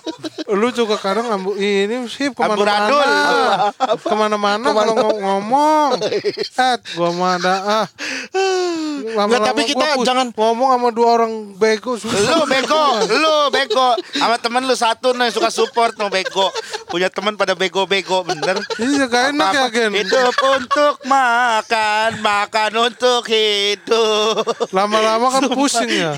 lu 0.48 0.68
juga 0.70 0.96
kadang 0.96 1.28
ngambu 1.28 1.54
ini 1.54 2.02
sih 2.06 2.28
ke 2.28 2.36
mana-mana 2.36 3.70
ke 3.94 4.12
mana-mana 4.12 4.66
kalau 4.66 4.92
ng- 4.92 5.20
ngomong 5.22 5.90
eh 6.02 6.20
gua 6.92 7.08
mah 7.10 7.30
ada 7.36 7.54
ah 7.78 7.86
Lama-lama 9.04 9.44
tapi 9.44 9.62
kita 9.64 9.86
gua 9.92 10.04
jangan- 10.04 10.32
ngomong 10.32 10.68
sama 10.70 10.88
dua 10.90 11.08
orang 11.16 11.32
bego 11.54 11.94
susah. 11.94 12.20
Lu 12.32 12.44
bego, 12.44 12.82
lu 13.08 13.34
bego. 13.50 13.88
Sama 14.12 14.36
temen 14.36 14.62
lu 14.62 14.74
satu 14.74 15.12
nih 15.12 15.30
suka 15.30 15.48
support 15.48 15.94
no 15.94 16.08
bego. 16.08 16.48
Punya 16.86 17.08
teman 17.08 17.34
pada 17.42 17.58
bego-bego 17.58 18.22
bener. 18.22 18.56
Iya 18.82 19.06
enak 19.34 19.50
ya. 19.50 19.66
Gen 19.68 19.90
Hidup 19.94 20.36
untuk 20.38 21.02
makan, 21.02 22.22
makan 22.22 22.70
untuk 22.86 23.26
hidup. 23.26 24.46
Lama-lama 24.70 25.26
kan 25.32 25.44
pusing 25.50 25.90
ya 25.90 26.12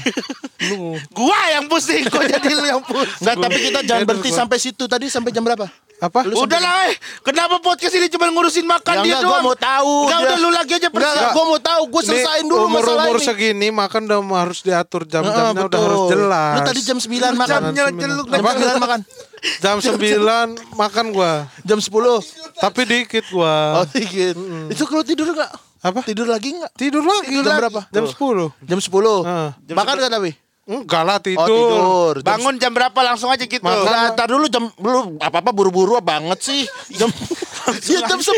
Lu 0.69 0.97
Gua 1.19 1.41
yang 1.51 1.65
pusing, 1.67 2.05
kok 2.05 2.25
jadi 2.25 2.51
lu 2.53 2.65
yang 2.65 2.83
pusing. 2.85 3.25
Tapi 3.25 3.59
kita 3.63 3.81
jangan 3.81 4.05
berhenti 4.05 4.31
gua. 4.33 4.39
sampai 4.45 4.59
situ. 4.61 4.85
Tadi 4.85 5.09
sampai 5.09 5.33
jam 5.33 5.41
berapa? 5.41 5.65
Apa? 6.03 6.27
Udah 6.27 6.59
lah, 6.59 6.91
eh. 6.91 6.97
kenapa 7.23 7.63
podcast 7.63 7.95
ini 7.95 8.11
cuma 8.11 8.27
ngurusin 8.29 8.67
makan 8.67 9.01
Ya 9.01 9.03
dia 9.03 9.13
enggak, 9.15 9.23
doang? 9.25 9.41
gua 9.41 9.47
mau 9.47 9.57
tahu. 9.57 9.95
Enggak, 10.05 10.19
dia- 10.19 10.27
udah 10.27 10.39
lu 10.43 10.51
lagi 10.51 10.73
aja 10.75 10.89
Enggak, 10.91 10.95
persis. 11.15 11.29
gua 11.33 11.45
mau 11.47 11.61
tahu. 11.63 11.83
Gua 11.89 12.03
selesain 12.03 12.45
dulu 12.45 12.65
masalah 12.67 13.05
umur-umur 13.07 13.17
ini. 13.17 13.25
segini 13.25 13.69
makan 13.71 14.01
udah 14.05 14.21
harus 14.37 14.59
diatur 14.61 15.03
jam-jamnya 15.07 15.65
udah 15.65 15.81
harus 15.81 16.05
jelas 16.11 16.55
Lu 16.55 16.61
tadi 16.67 16.81
jam 16.83 16.99
9 16.99 17.33
makan. 17.39 17.61
Jamnya 17.73 17.85
Jam 17.95 18.43
9 18.43 18.85
makan. 18.85 19.01
Jam 19.61 19.77
9 19.77 20.01
makan 20.73 21.07
gua 21.11 21.45
Jam 21.61 21.77
10. 21.77 21.91
tapi 22.57 22.81
dikit 22.83 23.25
gua 23.29 23.81
Oh, 23.81 23.87
dikit. 23.87 24.35
Itu 24.67 24.85
kalau 24.85 25.03
tidur 25.03 25.29
enggak? 25.29 25.53
Apa? 25.79 26.01
Tidur 26.01 26.25
lagi 26.25 26.49
enggak? 26.51 26.73
tidur 26.75 27.01
lagi 27.01 27.35
Jam 27.35 27.45
lah. 27.47 27.57
berapa? 27.61 27.81
jam 27.89 28.05
10 28.05 28.17
Jam 28.63 28.79
10. 28.79 28.89
Heeh. 29.23 29.49
Makan 29.71 29.97
kan 29.99 30.11
tapi? 30.11 30.33
enggak 30.65 31.03
lah 31.03 31.19
tidur, 31.19 31.45
Oh, 31.45 31.49
tidur. 31.51 32.15
Jam 32.19 32.29
Bangun 32.31 32.55
jam 32.57 32.73
berapa 32.73 32.97
langsung 32.99 33.29
aja 33.29 33.45
gitu. 33.45 33.61
Makan. 33.61 34.17
Ntar 34.17 34.27
dulu 34.27 34.49
jam 34.49 34.65
lu 34.75 35.21
apa-apa 35.21 35.51
buru-buru 35.51 36.01
banget 36.01 36.41
sih. 36.41 36.65
Jam 36.91 37.13
ya, 37.85 38.01
jam 38.03 38.17
11 38.17 38.33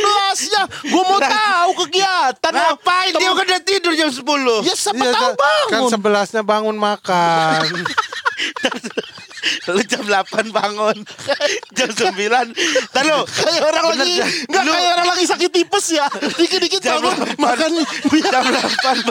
ya. 0.45 0.63
Gua 0.87 1.03
mau 1.05 1.21
tahu 1.21 1.87
kegiatan. 1.87 2.51
Ngapain 2.51 3.15
dia 3.15 3.31
kan 3.31 3.47
udah 3.47 3.63
tidur 3.63 3.95
jam 3.95 4.11
10 4.11 4.27
Ya 4.61 4.75
siapa 4.75 4.99
Iya, 4.99 5.13
tahu 5.13 5.31
kan- 5.31 5.39
kan 5.39 5.79
bangun. 5.79 5.91
sebelasnya 5.93 6.43
bangun 6.43 6.75
makan 6.75 7.63
Lu 9.71 9.83
jam 9.87 10.05
8 10.05 10.51
bangun. 10.55 10.97
Jam 11.77 11.91
9 11.93 12.17
Tahu 12.93 13.19
kayak 13.27 13.63
orang 13.63 13.85
lagi 13.95 14.13
enggak 14.49 14.65
kayak 14.65 14.91
orang 14.97 15.09
lagi 15.13 15.25
sakit 15.27 15.51
tipes 15.53 15.87
ya. 15.95 16.07
Dikit-dikit 16.37 16.83
bangun 16.83 17.17
makan 17.37 17.71
Jam 18.25 18.45
8 18.45 19.07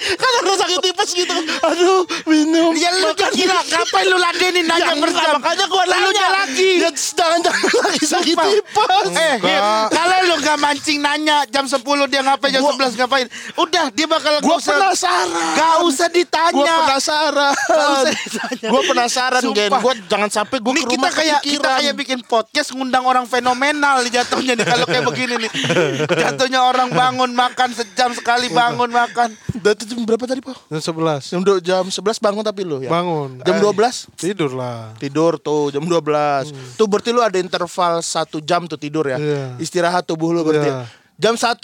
kan 0.00 0.30
orang 0.40 0.58
sakit 0.58 0.78
tipes 0.80 1.10
gitu. 1.12 1.34
Aduh, 1.60 2.00
minum. 2.24 2.72
Ya 2.72 2.90
lu 2.92 3.12
jangan 3.12 3.32
kira 3.32 3.58
Ngapain 3.60 4.06
lu 4.06 4.16
ladenin 4.16 4.64
nanya 4.64 4.80
Ya, 4.82 4.96
per 4.96 5.08
enggak, 5.08 5.24
jam 5.24 5.34
makanya 5.36 5.64
gua 5.66 5.82
Lu 5.84 5.92
nanya 5.92 6.26
lagi 6.32 6.70
Ya 6.80 6.90
jangan-jangan 6.90 7.70
lagi 7.84 8.04
sakit 8.04 8.34
Sumpah. 8.34 8.48
tipes. 8.48 9.06
Eh, 9.12 9.34
kalau 9.90 10.16
lu 10.24 10.34
gak 10.40 10.58
mancing 10.58 10.98
nanya 10.98 11.44
jam 11.46 11.64
10 11.64 11.80
dia 12.06 12.20
ngapain, 12.20 12.50
jam 12.50 12.62
Gua- 12.62 12.74
11 12.74 12.96
ngapain. 12.96 13.26
Udah, 13.54 13.86
dia 13.90 14.06
bakal 14.06 14.32
Gua 14.40 14.56
gak 14.56 14.60
usah, 14.60 14.74
penasaran. 14.74 15.28
Gak 15.54 15.74
usah 15.84 16.08
ditanya. 16.08 16.54
Gua 16.56 16.80
penasaran. 16.80 17.52
Nggak 17.52 17.88
usah 17.90 18.12
ditanya. 18.16 18.68
Gua 18.68 18.82
penasaran, 18.82 19.42
Gen. 19.52 19.70
Gua 19.76 19.92
jangan 20.06 20.30
sampai 20.30 20.56
gua 20.58 20.72
Ini 20.72 20.80
ke 20.80 20.88
kita 20.88 20.96
rumah 20.98 21.12
kayak 21.12 21.38
kita 21.42 21.68
kayak 21.76 21.94
bikin 21.94 22.18
podcast 22.22 22.68
ngundang 22.72 23.04
orang 23.04 23.24
fenomenal 23.24 24.00
nih 24.00 24.12
jatuhnya 24.14 24.54
nih 24.54 24.64
kalau 24.64 24.86
kayak 24.86 25.04
begini 25.04 25.34
nih. 25.38 25.50
Jatuhnya 26.22 26.60
orang 26.62 26.88
bangun 26.90 27.30
makan 27.30 27.70
sejam 27.70 28.10
sekali 28.10 28.48
bangun 28.48 28.88
makan. 28.88 29.34
Tuh 29.60 29.84
jam 29.84 30.00
berapa 30.02 30.24
tadi, 30.24 30.40
Po? 30.40 30.56
jam 30.66 30.80
11 30.80 31.20
Jam, 31.26 31.40
du- 31.40 31.60
jam 31.60 31.84
11 31.84 32.00
bangun 32.18 32.40
tapi 32.40 32.62
lu 32.62 32.78
ya? 32.78 32.88
bangun 32.88 33.40
Jam 33.40 33.56
12? 33.56 34.08
tidur 34.14 34.50
lah 34.52 34.96
Tidur 34.96 35.36
tuh 35.36 35.68
jam 35.68 35.82
12 35.82 36.50
Tuh 36.74 36.86
berarti 36.86 37.10
lu 37.10 37.20
ada 37.20 37.36
interval 37.36 38.00
satu 38.00 38.38
jam 38.38 38.64
tuh 38.64 38.76
tidur 38.76 39.04
ya 39.04 39.16
Iya. 39.16 39.44
Istirahat 39.56 40.04
tubuh 40.04 40.30
lu 40.30 40.40
berarti 40.40 40.66
Iya. 40.66 40.88
Jam 41.16 41.34
1 41.34 41.60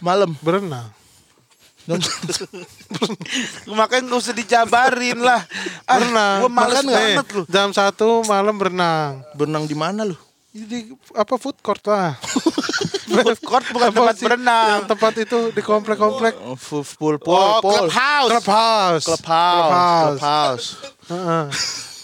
malam 0.00 0.34
berenang 0.36 0.90
Jam- 1.84 2.02
Makanya 3.72 4.08
gak 4.08 4.18
usah 4.18 4.34
dijabarin 4.34 5.18
lah. 5.18 5.38
Ah, 5.84 5.96
berenang 5.96 6.38
Gue 6.40 6.50
males 6.50 6.82
Nih, 6.82 6.94
banget 7.14 7.26
lu. 7.30 7.42
jam 7.46 7.68
1 7.70 7.78
malam 8.24 8.54
berenang 8.54 9.22
Berenang 9.32 9.64
di 9.64 9.74
mana 9.74 10.02
lu? 10.02 10.16
di 10.50 10.88
apa 11.12 11.36
food 11.36 11.60
court 11.60 11.84
lah 11.84 12.16
Food 13.06 13.38
court 13.40 13.64
bukan 13.70 13.90
tempat 13.94 14.14
sih? 14.18 14.26
berenang. 14.26 14.66
yang 14.66 14.84
tempat 14.90 15.12
itu 15.16 15.38
di 15.54 15.62
komplek-komplek 15.62 16.34
Oh, 16.42 16.58
full, 16.58 16.82
full, 16.82 17.16
Oh, 17.22 17.62
full, 17.62 17.86
clubhouse. 17.86 18.30
clubhouse. 18.34 19.04
Clubhouse 19.06 20.18
Clubhouse. 20.18 20.66
Heeh. 21.06 21.44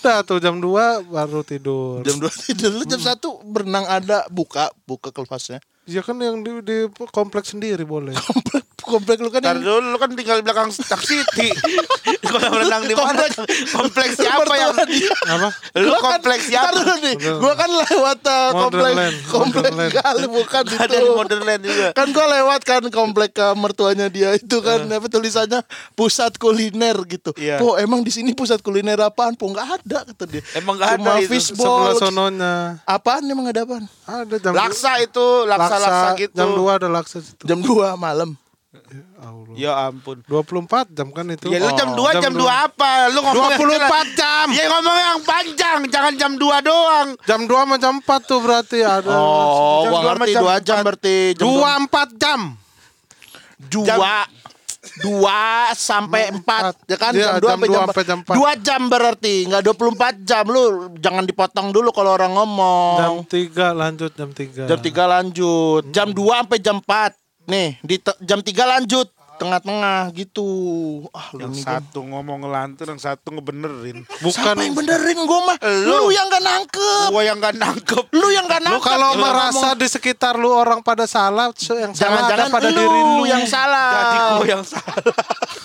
Udah 0.02 0.18
tuh 0.26 0.38
jam 0.42 0.58
2 0.58 1.06
baru 1.06 1.42
tidur. 1.42 2.02
Jam 2.02 2.18
2 2.18 2.26
tidur. 2.42 2.70
Lu 2.74 2.82
jam 2.82 2.98
1 2.98 3.18
berenang 3.46 3.86
ada 3.86 4.26
buka 4.26 4.70
Buka 4.82 5.10
kelasnya 5.10 5.62
Ya 5.82 5.98
kan 5.98 6.14
yang 6.14 6.40
di, 6.40 6.62
di 6.62 6.78
komplek 7.10 7.42
sendiri 7.42 7.82
boleh 7.82 8.14
Komplek, 8.22 8.62
komplek 8.82 9.18
lu 9.18 9.30
kan 9.30 9.40
Ntar 9.40 9.56
yang 9.56 9.62
dulu 9.64 9.88
lu 9.88 9.96
kan 9.96 10.10
tinggal 10.12 10.36
di 10.38 10.44
belakang 10.44 10.68
Stark 10.68 11.00
City. 11.00 11.50
Kalau 12.22 12.38
berenang 12.50 12.82
di 12.82 12.94
mana? 12.94 13.26
Kompleks 13.68 14.14
siapa 14.16 14.42
yang. 14.52 14.74
Apa? 14.74 15.48
Lu 15.76 15.86
Gua 15.86 15.98
kan- 15.98 16.18
kompleks 16.18 16.44
ntar 16.44 16.50
siapa? 16.50 16.76
dulu 16.76 16.94
nih, 16.98 17.14
gua 17.36 17.54
kan 17.54 17.70
lewat 17.70 18.18
uh, 18.22 18.50
komplek 18.52 18.94
Wonderland, 18.94 19.16
komplek 19.28 19.70
Wonderland. 19.70 19.92
kali 19.96 20.26
bukan 20.26 20.62
itu. 20.68 20.76
Ada 20.78 20.96
di 20.96 21.10
Modern 21.10 21.42
juga. 21.60 21.86
Kan 21.92 22.06
gua 22.10 22.26
lewat 22.32 22.60
kan 22.62 22.82
komplek 22.90 23.30
ke 23.32 23.46
mertuanya 23.54 24.06
dia 24.08 24.34
itu 24.34 24.56
kan 24.58 24.82
apa 24.84 25.06
tulisannya 25.06 25.60
pusat 25.92 26.34
kuliner 26.36 26.96
gitu. 27.06 27.30
Iya. 27.34 27.58
Po 27.58 27.74
emang 27.76 28.02
di 28.02 28.10
sini 28.10 28.32
pusat 28.32 28.62
kuliner 28.62 28.98
apaan? 28.98 29.34
Po 29.34 29.46
nggak 29.46 29.68
ada 29.80 29.98
kata 30.06 30.24
dia. 30.26 30.42
Emang 30.54 30.74
nggak 30.74 30.88
Cuma 30.96 31.06
ada 31.08 31.20
itu. 31.20 31.30
fishball. 31.30 31.78
Sebelah 31.90 31.94
sononya 32.00 32.54
Apaan 32.82 33.22
emang 33.24 33.46
ada 33.46 33.62
apaan? 33.62 33.84
ada 34.02 34.36
jam 34.36 34.52
Laksa 34.52 34.92
itu, 35.00 35.26
laksa, 35.78 35.90
laksa 35.90 36.20
gitu. 36.20 36.36
Jam 36.36 36.50
2 36.56 36.78
ada 36.78 36.88
laksa 36.88 37.16
situ. 37.22 37.44
Jam 37.44 37.58
2 37.60 37.96
malam. 37.96 38.30
Ya 38.72 39.04
Allah. 39.20 39.54
Ya 39.56 39.72
ampun. 39.88 40.24
24 40.24 40.96
jam 40.96 41.08
kan 41.12 41.24
itu. 41.28 41.52
Ya 41.52 41.60
lu 41.60 41.70
jam 41.76 41.92
2 41.92 42.00
oh, 42.00 42.08
jam, 42.12 42.22
jam 42.24 42.32
2, 42.32 42.40
2 42.40 42.66
apa? 42.68 42.90
Lu 43.12 43.20
ngomong 43.20 43.50
24 43.56 44.20
jam. 44.20 44.46
Ya 44.52 44.64
ngomong 44.72 44.96
yang 44.96 45.20
panjang, 45.24 45.78
jangan 45.92 46.12
jam 46.16 46.32
2 46.40 46.68
doang. 46.68 47.08
Jam 47.28 47.40
2 47.44 47.52
sama 47.52 47.76
jam 47.76 47.94
4 48.00 48.28
tuh 48.28 48.40
berarti 48.40 48.76
ya, 48.80 49.00
ada. 49.00 49.12
Oh, 49.12 49.84
jam 49.84 49.92
gua 49.92 50.00
2 50.08 50.16
ngerti 50.16 50.32
jam, 50.32 50.42
2 50.44 50.66
jam 50.66 50.76
berarti 50.84 51.16
jam 51.36 51.46
2 51.48 51.88
4 51.88 52.22
jam. 52.22 52.40
2 53.68 54.51
dua 54.98 55.70
sampai 55.78 56.34
empat 56.34 56.74
ya 56.90 56.98
kan 56.98 57.14
ya, 57.14 57.38
jam 57.38 57.54
2 57.62 57.70
sampai 57.70 58.02
jam 58.02 58.18
4. 58.26 58.34
2 58.34 58.66
jam 58.66 58.80
berarti 58.90 59.34
enggak 59.46 59.62
24 59.70 60.26
jam 60.26 60.44
lu 60.50 60.90
jangan 60.98 61.22
dipotong 61.22 61.70
dulu 61.70 61.94
kalau 61.94 62.18
orang 62.18 62.34
ngomong. 62.34 62.98
Jam 62.98 63.14
tiga 63.30 63.66
lanjut 63.70 64.10
jam 64.10 64.34
tiga 64.34 64.66
Jam 64.66 64.78
3 64.82 65.14
lanjut. 65.14 65.82
Jam 65.94 66.10
hmm. 66.10 66.18
dua 66.18 66.42
sampai 66.42 66.58
jam 66.58 66.82
empat 66.82 67.14
Nih, 67.42 67.74
di 67.82 67.98
jam 68.22 68.38
tiga 68.38 68.64
lanjut 68.70 69.10
tengah-tengah 69.34 70.12
gitu. 70.12 70.48
Ah, 71.10 71.32
lu 71.32 71.40
Yang 71.42 71.62
satu 71.62 72.00
ngomong 72.02 72.42
ngelantur, 72.42 72.86
yang 72.88 72.98
satu 72.98 73.28
ngebenerin. 73.30 74.04
Bukan 74.18 74.42
Siapa 74.44 74.60
yang 74.60 74.74
benerin 74.74 75.18
gue 75.18 75.40
mah? 75.42 75.56
Lu, 75.82 76.08
yang 76.08 76.26
gak 76.26 76.42
nangkep. 76.42 77.08
Gua 77.08 77.22
yang 77.22 77.38
gak 77.38 77.54
nangkep. 77.54 78.04
Lu 78.10 78.28
yang 78.28 78.44
gak 78.44 78.60
Lu 78.60 78.66
nangkep. 78.70 78.84
kalau 78.84 79.10
Lu 79.12 79.20
merasa 79.20 79.68
di 79.72 79.86
sekitar 79.86 80.34
lu 80.34 80.48
orang 80.48 80.80
pada 80.80 81.04
salah, 81.04 81.50
so 81.52 81.74
yang 81.74 81.92
salah 81.92 82.28
ada 82.28 82.34
jangan-jangan 82.34 82.48
pada 82.50 82.68
lu, 82.68 82.78
diri 82.78 83.00
lu. 83.00 83.24
yang 83.24 83.44
salah. 83.44 83.90
Jadi 83.92 84.18
gua 84.34 84.46
yang 84.48 84.64
salah. 84.64 84.94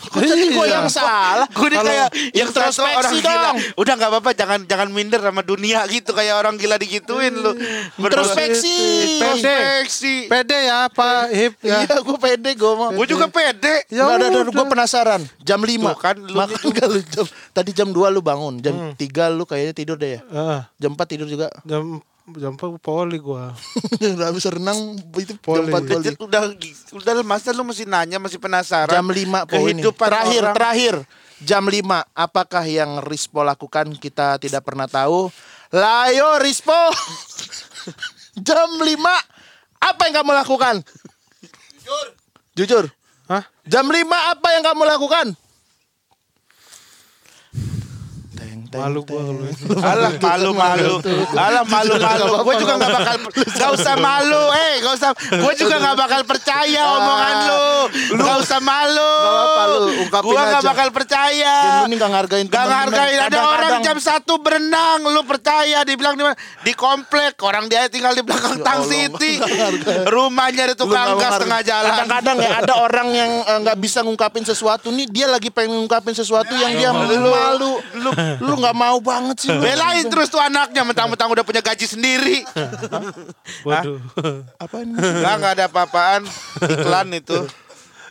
Kok 0.08 0.23
jadi 0.23 0.45
gue 0.49 0.65
Iya. 0.65 0.73
yang 0.73 0.88
salah? 0.89 1.45
Gue 1.47 1.67
nih 1.67 1.77
Kalau 1.77 1.91
kayak 1.93 2.10
yang 2.34 2.49
introspeksi 2.49 2.97
orang 2.97 3.13
gila. 3.13 3.38
dong. 3.43 3.58
Udah 3.75 3.93
nggak 3.93 4.10
apa-apa, 4.10 4.32
jangan 4.34 4.60
jangan 4.65 4.88
minder 4.89 5.21
sama 5.21 5.41
dunia 5.43 5.86
gitu 5.86 6.10
kayak 6.10 6.36
orang 6.38 6.56
gila 6.58 6.75
digituin 6.75 7.36
lu. 7.36 7.53
Introspeksi. 8.01 8.73
Introspeksi. 9.13 10.15
Pede 10.25 10.58
ya 10.63 10.89
Pak 10.89 11.21
Hip 11.30 11.53
ya. 11.62 11.84
Iya, 11.84 11.95
gue 12.01 12.17
pede 12.17 12.49
gue 12.51 12.73
mah. 12.73 12.89
Gue 12.93 13.06
juga 13.06 13.27
pede. 13.27 13.56
Ya 13.87 14.03
Nggak 14.03 14.15
ada, 14.15 14.25
udah. 14.27 14.43
gue 14.49 14.65
penasaran. 14.67 15.21
Jam 15.39 15.59
5 15.59 15.69
Tuh 15.79 15.95
kan, 15.95 16.15
lu 16.17 16.35
Makan 16.35 16.59
nggak 16.67 16.87
lu 16.87 16.99
jam, 17.03 17.25
Tadi 17.51 17.71
jam 17.71 17.89
2 17.89 17.97
lu 18.09 18.19
bangun. 18.19 18.59
Jam 18.59 18.75
3 18.93 18.97
lu 19.31 19.43
kayaknya 19.43 19.73
tidur 19.73 19.95
deh 19.95 20.17
ya. 20.17 20.21
Ah, 20.29 20.59
Jam 20.75 20.93
4 20.93 21.03
tidur 21.07 21.25
juga. 21.25 21.47
jam 21.63 21.99
jam 22.27 22.51
apa 22.53 22.75
poli 22.75 23.17
gua. 23.17 23.55
Udah 23.97 24.27
habis 24.31 24.43
renang 24.43 24.99
itu 25.15 25.31
jam 25.31 25.39
Poli. 25.39 25.71
4 25.71 25.79
poli. 25.87 26.07
Udah 26.19 26.41
udah 26.91 27.13
masa 27.23 27.49
lu 27.49 27.63
masih 27.63 27.87
nanya 27.87 28.19
masih 28.19 28.35
penasaran. 28.35 28.91
Jam 28.91 29.07
5 29.07 29.15
po 29.47 29.55
ini. 29.63 29.79
Kehidupan 29.79 30.07
Terakhir, 30.11 30.41
orang. 30.43 30.55
terakhir. 30.55 30.95
Jam 31.39 31.63
5 31.63 31.79
apakah 32.11 32.63
yang 32.63 32.99
Rispo 32.99 33.41
lakukan 33.41 33.95
kita 33.95 34.35
tidak 34.37 34.59
pernah 34.61 34.85
tahu. 34.85 35.31
Layo 35.69 36.35
Rispo. 36.37 36.75
jam 38.47 38.69
5 38.75 38.83
apa 39.79 40.01
yang 40.03 40.15
kamu 40.17 40.31
lakukan? 40.35 40.75
Jujur. 41.79 42.07
Jujur. 42.57 42.85
Hah? 43.27 43.43
Jam 43.67 43.83
5 43.91 44.07
apa 44.07 44.47
yang 44.55 44.63
kamu 44.63 44.83
lakukan? 44.87 45.35
Malu 48.67 49.01
gua 49.08 49.21
teng. 49.23 49.39
kalau 49.80 49.86
Alah 49.97 50.12
malu 50.19 50.51
malu. 50.51 50.93
Alah 51.34 51.63
malu 51.63 51.93
malu. 51.95 52.25
Gue 52.43 52.56
juga 52.60 52.73
nggak 52.75 52.91
bakal. 52.91 53.15
Gak 53.62 53.69
usah 53.73 53.95
malu. 53.97 54.43
Eh 54.53 54.73
gak 54.84 54.93
usah. 54.99 55.10
Gue 55.15 55.53
juga 55.58 55.75
nggak 55.82 55.97
bakal 55.97 56.21
percaya 56.27 56.82
omongan 56.99 57.36
lu. 57.47 57.67
Gak 58.19 58.38
usah 58.43 58.60
malu. 58.60 59.13
Gak 59.17 59.32
apa-apa, 59.32 59.63
lu 59.67 59.80
ungkapin 60.06 60.30
Gue 60.30 60.41
nggak 60.41 60.63
bakal 60.65 60.88
percaya. 60.93 61.36
Ya, 61.38 61.82
lu 61.84 61.86
nih 61.91 61.97
gak 62.01 62.12
ngargain 62.12 62.45
Gak 62.49 62.65
ngargain 62.65 63.19
ada 63.30 63.39
orang 63.45 63.73
jam 63.86 63.97
satu 64.01 64.41
berenang 64.41 65.06
Lu 65.06 65.21
percaya 65.21 65.86
Dibilang 65.86 66.17
di 66.17 66.23
mana 66.25 66.36
Di 66.65 66.73
komplek 66.73 67.38
Orang 67.45 67.69
dia 67.69 67.86
tinggal 67.91 68.17
di 68.17 68.25
belakang 68.25 68.58
Ya 68.62 68.65
Tang 68.65 68.82
City. 68.89 69.38
Rumahnya 70.08 70.73
Lu 70.73 70.75
tukang 70.75 71.15
gas 71.21 71.38
tengah 71.39 71.62
jalan 71.62 71.91
Kadang-kadang 71.93 72.38
ya 72.41 72.58
ada 72.58 72.73
orang 72.82 73.08
yang 73.13 73.32
eh, 73.45 73.58
nggak 73.63 73.77
bisa 73.77 73.99
ngungkapin 74.01 74.43
sesuatu 74.43 74.89
nih, 74.89 75.08
dia 75.08 75.27
lagi 75.30 75.49
pengen 75.53 75.77
ngungkapin 75.77 76.15
sesuatu 76.15 76.53
yang 76.58 76.73
dia 76.73 76.91
malu. 76.91 77.80
Lu 77.95 78.12
lu 78.41 78.53
nggak 78.57 78.75
mau 78.75 78.97
banget 78.97 79.35
sih 79.39 79.49
lu. 79.49 79.59
Belain 79.59 80.03
terus 80.03 80.27
tuh 80.27 80.37
anaknya 80.37 80.81
Mentang-mentang 80.81 81.29
udah 81.29 81.41
punya 81.41 81.59
gaji 81.59 81.85
sendiri 81.85 82.41
Waduh. 83.61 83.99
Apa 84.57 84.75
ini? 84.79 84.93
Enggak, 84.93 85.33
enggak 85.35 85.51
ada 85.53 85.63
apa-apaan 85.65 86.21
Iklan 86.59 87.09
itu 87.13 87.39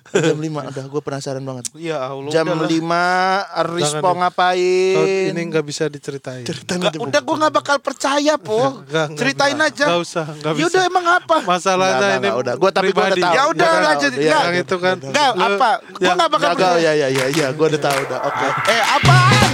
Jam 0.07 0.39
5 0.39 0.49
udah 0.71 0.85
gue 0.87 1.03
penasaran 1.03 1.43
banget. 1.43 1.67
Ya 1.77 1.99
Allah 1.99 2.31
Jam 2.31 2.47
udah 2.47 2.63
5 2.65 3.75
Rispo 3.75 4.01
Jangan, 4.07 4.17
ngapain? 4.23 4.97
Ini 5.29 5.41
nggak 5.45 5.65
bisa 5.67 5.85
diceritain. 5.87 6.41
Ceritain 6.41 6.79
Nggak, 6.79 6.95
aja, 6.95 7.03
udah 7.03 7.21
gue 7.21 7.37
gak 7.37 7.53
bakal 7.53 7.77
percaya 7.83 8.35
po 8.39 8.81
Nggak, 8.81 8.87
nggak, 8.87 9.19
Ceritain 9.19 9.59
nggak. 9.59 9.71
aja 9.75 9.85
Nggak 9.85 10.01
usah, 10.01 10.27
nggak 10.31 10.53
Ya 10.53 10.57
bisa. 10.57 10.69
udah 10.71 10.83
emang 10.87 11.07
apa 11.11 11.37
Masalahnya 11.43 11.99
Nggak, 11.99 12.09
ini 12.09 12.23
nggak, 12.23 12.39
udah. 12.39 12.55
Gua- 12.55 12.73
tapi 12.73 12.89
gua 12.89 13.03
udah 13.05 13.19
tahu. 13.19 13.35
Ya 13.35 13.43
udah 13.51 13.71
lanjut 13.83 14.13
iya, 14.15 14.23
Nggak, 14.23 14.43
Yang 14.47 14.57
itu 14.57 14.77
kan. 14.79 14.97
Enggak, 15.03 15.31
Lu- 15.35 15.43
apa? 15.45 15.71
Gue 15.83 16.01
yang- 16.01 16.17
gak 16.17 16.31
bakal 16.31 16.51
Gagal 16.55 16.75
ya 16.79 16.93
ya 16.95 17.09
ya 17.11 17.25
ya, 17.29 17.47
gue 17.51 17.67
udah 17.67 17.83
tahu 17.83 17.99
udah. 18.01 18.19
Oke. 18.25 18.47
Eh 18.71 18.83
apaan 18.87 19.51